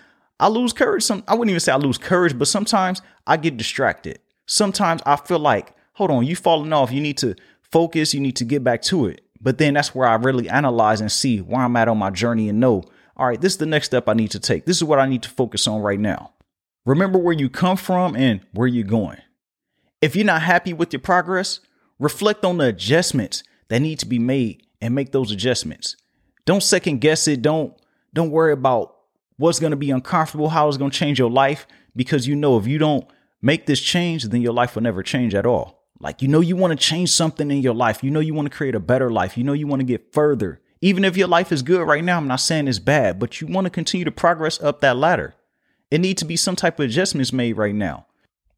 I 0.40 0.48
lose 0.48 0.72
courage. 0.72 1.04
Some 1.04 1.22
I 1.28 1.34
wouldn't 1.34 1.50
even 1.50 1.60
say 1.60 1.72
I 1.72 1.76
lose 1.76 1.98
courage, 1.98 2.36
but 2.36 2.48
sometimes 2.48 3.00
I 3.26 3.36
get 3.36 3.56
distracted. 3.56 4.18
Sometimes 4.46 5.00
I 5.06 5.16
feel 5.16 5.38
like, 5.38 5.74
hold 5.94 6.10
on, 6.10 6.26
you 6.26 6.34
falling 6.36 6.72
off. 6.72 6.90
You 6.90 7.00
need 7.00 7.18
to 7.18 7.36
focus. 7.60 8.12
You 8.12 8.20
need 8.20 8.36
to 8.36 8.44
get 8.44 8.64
back 8.64 8.82
to 8.82 9.06
it. 9.06 9.22
But 9.40 9.58
then 9.58 9.74
that's 9.74 9.94
where 9.94 10.08
I 10.08 10.14
really 10.14 10.48
analyze 10.48 11.00
and 11.00 11.10
see 11.10 11.40
where 11.40 11.62
I'm 11.62 11.76
at 11.76 11.88
on 11.88 11.98
my 11.98 12.10
journey 12.10 12.48
and 12.48 12.60
know, 12.60 12.84
all 13.16 13.26
right, 13.26 13.40
this 13.40 13.52
is 13.52 13.58
the 13.58 13.66
next 13.66 13.86
step 13.86 14.08
I 14.08 14.14
need 14.14 14.30
to 14.32 14.40
take. 14.40 14.66
This 14.66 14.76
is 14.76 14.84
what 14.84 14.98
I 14.98 15.06
need 15.06 15.22
to 15.22 15.30
focus 15.30 15.66
on 15.66 15.80
right 15.80 15.98
now. 15.98 16.31
Remember 16.84 17.18
where 17.18 17.34
you 17.34 17.48
come 17.48 17.76
from 17.76 18.16
and 18.16 18.40
where 18.52 18.66
you're 18.66 18.86
going. 18.86 19.18
If 20.00 20.16
you're 20.16 20.24
not 20.24 20.42
happy 20.42 20.72
with 20.72 20.92
your 20.92 21.00
progress, 21.00 21.60
reflect 21.98 22.44
on 22.44 22.58
the 22.58 22.66
adjustments 22.66 23.44
that 23.68 23.80
need 23.80 24.00
to 24.00 24.06
be 24.06 24.18
made 24.18 24.66
and 24.80 24.94
make 24.94 25.12
those 25.12 25.30
adjustments. 25.30 25.96
Don't 26.44 26.62
second 26.62 27.00
guess 27.00 27.28
it. 27.28 27.40
Don't 27.42 27.74
don't 28.12 28.30
worry 28.30 28.52
about 28.52 28.96
what's 29.36 29.60
going 29.60 29.70
to 29.70 29.76
be 29.76 29.90
uncomfortable, 29.90 30.48
how 30.48 30.68
it's 30.68 30.76
going 30.76 30.90
to 30.90 30.98
change 30.98 31.18
your 31.18 31.30
life, 31.30 31.66
because 31.96 32.26
you 32.26 32.34
know 32.34 32.58
if 32.58 32.66
you 32.66 32.78
don't 32.78 33.06
make 33.40 33.66
this 33.66 33.80
change, 33.80 34.24
then 34.24 34.42
your 34.42 34.52
life 34.52 34.74
will 34.74 34.82
never 34.82 35.02
change 35.02 35.34
at 35.34 35.46
all. 35.46 35.84
Like, 35.98 36.20
you 36.20 36.28
know, 36.28 36.40
you 36.40 36.56
want 36.56 36.78
to 36.78 36.86
change 36.86 37.10
something 37.10 37.50
in 37.50 37.62
your 37.62 37.74
life. 37.74 38.02
You 38.02 38.10
know, 38.10 38.20
you 38.20 38.34
want 38.34 38.50
to 38.50 38.56
create 38.56 38.74
a 38.74 38.80
better 38.80 39.10
life. 39.10 39.38
You 39.38 39.44
know, 39.44 39.52
you 39.52 39.68
want 39.68 39.80
to 39.80 39.86
get 39.86 40.12
further. 40.12 40.60
Even 40.80 41.04
if 41.04 41.16
your 41.16 41.28
life 41.28 41.52
is 41.52 41.62
good 41.62 41.86
right 41.86 42.02
now, 42.02 42.18
I'm 42.18 42.26
not 42.26 42.40
saying 42.40 42.66
it's 42.66 42.80
bad, 42.80 43.20
but 43.20 43.40
you 43.40 43.46
want 43.46 43.66
to 43.66 43.70
continue 43.70 44.04
to 44.04 44.10
progress 44.10 44.60
up 44.60 44.80
that 44.80 44.96
ladder. 44.96 45.34
It 45.92 46.00
needs 46.00 46.20
to 46.20 46.26
be 46.26 46.36
some 46.36 46.56
type 46.56 46.80
of 46.80 46.86
adjustments 46.86 47.32
made 47.32 47.56
right 47.56 47.74
now. 47.74 48.06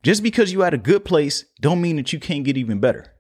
Just 0.02 0.22
because 0.22 0.52
you're 0.52 0.64
at 0.64 0.72
a 0.72 0.78
good 0.78 1.04
place, 1.04 1.44
don't 1.60 1.82
mean 1.82 1.96
that 1.96 2.12
you 2.12 2.18
can't 2.18 2.44
get 2.44 2.56
even 2.56 2.78
better. 2.78 3.12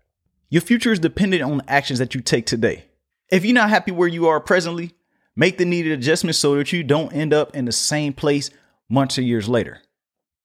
Your 0.48 0.62
future 0.62 0.92
is 0.92 0.98
dependent 0.98 1.42
on 1.42 1.58
the 1.58 1.70
actions 1.70 1.98
that 1.98 2.14
you 2.14 2.22
take 2.22 2.46
today. 2.46 2.86
If 3.30 3.44
you're 3.44 3.54
not 3.54 3.70
happy 3.70 3.90
where 3.90 4.08
you 4.08 4.28
are 4.28 4.40
presently, 4.40 4.94
Make 5.36 5.58
the 5.58 5.64
needed 5.64 5.92
adjustments 5.92 6.38
so 6.38 6.54
that 6.56 6.72
you 6.72 6.84
don't 6.84 7.12
end 7.12 7.34
up 7.34 7.56
in 7.56 7.64
the 7.64 7.72
same 7.72 8.12
place 8.12 8.50
months 8.88 9.18
or 9.18 9.22
years 9.22 9.48
later. 9.48 9.82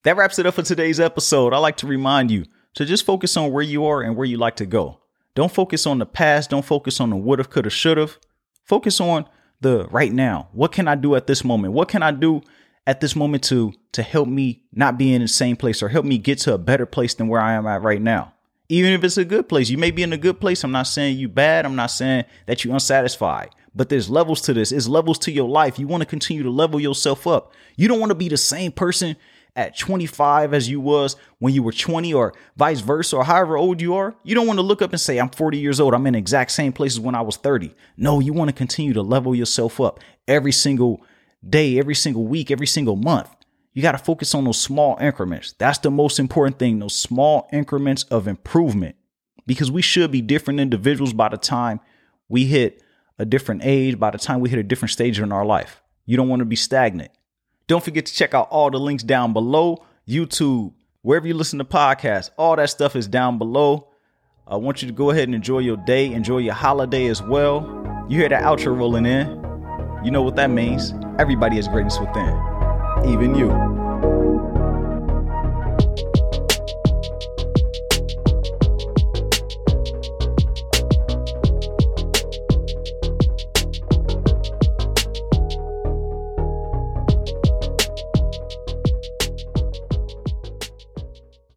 That 0.03 0.17
wraps 0.17 0.39
it 0.39 0.47
up 0.47 0.55
for 0.55 0.63
today's 0.63 0.99
episode. 0.99 1.53
I 1.53 1.59
like 1.59 1.77
to 1.77 1.87
remind 1.87 2.31
you 2.31 2.45
to 2.73 2.85
just 2.85 3.05
focus 3.05 3.37
on 3.37 3.51
where 3.51 3.63
you 3.63 3.85
are 3.85 4.01
and 4.01 4.15
where 4.15 4.25
you 4.25 4.37
like 4.37 4.55
to 4.55 4.65
go. 4.65 4.99
Don't 5.35 5.51
focus 5.51 5.85
on 5.85 5.99
the 5.99 6.07
past. 6.07 6.49
Don't 6.49 6.65
focus 6.65 6.99
on 6.99 7.11
the 7.11 7.15
would 7.15 7.37
have, 7.37 7.51
could 7.51 7.65
have, 7.65 7.73
should 7.73 7.97
have. 7.97 8.17
Focus 8.63 8.99
on 8.99 9.25
the 9.61 9.87
right 9.89 10.11
now. 10.11 10.49
What 10.53 10.71
can 10.71 10.87
I 10.87 10.95
do 10.95 11.15
at 11.15 11.27
this 11.27 11.43
moment? 11.43 11.73
What 11.73 11.89
can 11.89 12.01
I 12.01 12.11
do 12.11 12.41
at 12.89 13.01
this 13.01 13.15
moment 13.15 13.43
to 13.43 13.71
to 13.91 14.01
help 14.01 14.27
me 14.27 14.63
not 14.73 14.97
be 14.97 15.13
in 15.13 15.21
the 15.21 15.27
same 15.27 15.55
place 15.55 15.83
or 15.83 15.89
help 15.89 16.05
me 16.05 16.17
get 16.17 16.39
to 16.39 16.55
a 16.55 16.57
better 16.57 16.87
place 16.87 17.13
than 17.13 17.27
where 17.27 17.39
I 17.39 17.53
am 17.53 17.67
at 17.67 17.83
right 17.83 18.01
now? 18.01 18.33
Even 18.67 18.93
if 18.93 19.03
it's 19.03 19.17
a 19.17 19.25
good 19.25 19.47
place, 19.47 19.69
you 19.69 19.77
may 19.77 19.91
be 19.91 20.01
in 20.01 20.11
a 20.11 20.17
good 20.17 20.39
place. 20.41 20.63
I'm 20.63 20.71
not 20.71 20.87
saying 20.87 21.19
you 21.19 21.29
bad. 21.29 21.67
I'm 21.67 21.75
not 21.75 21.91
saying 21.91 22.25
that 22.47 22.65
you're 22.65 22.73
unsatisfied. 22.73 23.49
But 23.75 23.89
there's 23.89 24.09
levels 24.09 24.41
to 24.41 24.53
this. 24.53 24.71
It's 24.71 24.87
levels 24.87 25.19
to 25.19 25.31
your 25.31 25.47
life. 25.47 25.77
You 25.77 25.85
want 25.85 26.01
to 26.01 26.07
continue 26.07 26.41
to 26.41 26.49
level 26.49 26.79
yourself 26.79 27.27
up. 27.27 27.53
You 27.75 27.87
don't 27.87 27.99
want 27.99 28.09
to 28.09 28.15
be 28.15 28.27
the 28.27 28.37
same 28.37 28.71
person 28.71 29.15
at 29.55 29.77
25 29.77 30.55
as 30.55 30.67
you 30.67 30.79
was 30.79 31.15
when 31.37 31.53
you 31.53 31.61
were 31.61 31.71
20 31.71 32.11
or 32.13 32.33
vice 32.57 32.79
versa 32.79 33.17
or 33.17 33.23
however 33.23 33.55
old 33.55 33.81
you 33.81 33.93
are. 33.93 34.15
You 34.23 34.33
don't 34.33 34.47
want 34.47 34.57
to 34.57 34.63
look 34.63 34.81
up 34.81 34.93
and 34.93 35.01
say, 35.01 35.19
I'm 35.19 35.29
40 35.29 35.59
years 35.59 35.79
old. 35.79 35.93
I'm 35.93 36.07
in 36.07 36.13
the 36.13 36.19
exact 36.19 36.49
same 36.51 36.73
places 36.73 36.99
when 36.99 37.13
I 37.13 37.21
was 37.21 37.37
30. 37.37 37.75
No, 37.97 38.19
you 38.19 38.33
want 38.33 38.49
to 38.49 38.55
continue 38.55 38.93
to 38.93 39.03
level 39.03 39.35
yourself 39.35 39.79
up 39.79 39.99
every 40.27 40.51
single 40.51 41.03
day, 41.47 41.79
every 41.79 41.95
single 41.95 42.25
week, 42.25 42.51
every 42.51 42.67
single 42.67 42.95
month. 42.95 43.29
You 43.73 43.81
got 43.81 43.93
to 43.93 43.97
focus 43.97 44.33
on 44.35 44.43
those 44.43 44.59
small 44.59 44.97
increments. 44.99 45.53
That's 45.57 45.77
the 45.77 45.91
most 45.91 46.19
important 46.19 46.59
thing, 46.59 46.79
those 46.79 46.95
small 46.95 47.47
increments 47.53 48.03
of 48.05 48.27
improvement. 48.27 48.95
Because 49.45 49.71
we 49.71 49.81
should 49.81 50.11
be 50.11 50.21
different 50.21 50.59
individuals 50.59 51.13
by 51.13 51.29
the 51.29 51.37
time 51.37 51.79
we 52.27 52.45
hit 52.45 52.83
a 53.17 53.25
different 53.25 53.61
age, 53.63 53.99
by 53.99 54.11
the 54.11 54.17
time 54.17 54.39
we 54.39 54.49
hit 54.49 54.59
a 54.59 54.63
different 54.63 54.91
stage 54.91 55.19
in 55.19 55.31
our 55.31 55.45
life. 55.45 55.81
You 56.05 56.17
don't 56.17 56.29
want 56.29 56.39
to 56.39 56.45
be 56.45 56.55
stagnant. 56.55 57.11
Don't 57.67 57.83
forget 57.83 58.05
to 58.07 58.13
check 58.13 58.33
out 58.33 58.49
all 58.49 58.71
the 58.71 58.79
links 58.79 59.03
down 59.03 59.33
below 59.33 59.85
YouTube, 60.07 60.73
wherever 61.01 61.27
you 61.27 61.33
listen 61.33 61.59
to 61.59 61.65
podcasts. 61.65 62.31
All 62.37 62.55
that 62.55 62.69
stuff 62.69 62.95
is 62.95 63.07
down 63.07 63.37
below. 63.37 63.89
I 64.47 64.55
want 64.55 64.81
you 64.81 64.87
to 64.87 64.93
go 64.93 65.11
ahead 65.11 65.25
and 65.25 65.35
enjoy 65.35 65.59
your 65.59 65.77
day, 65.77 66.11
enjoy 66.11 66.39
your 66.39 66.55
holiday 66.55 67.07
as 67.07 67.21
well. 67.21 67.61
You 68.09 68.17
hear 68.17 68.29
that 68.29 68.41
outro 68.41 68.75
rolling 68.75 69.05
in. 69.05 69.27
You 70.03 70.09
know 70.09 70.23
what 70.23 70.35
that 70.37 70.49
means. 70.49 70.93
Everybody 71.19 71.57
has 71.57 71.67
greatness 71.67 71.99
within, 71.99 72.33
even 73.05 73.35
you. 73.35 73.88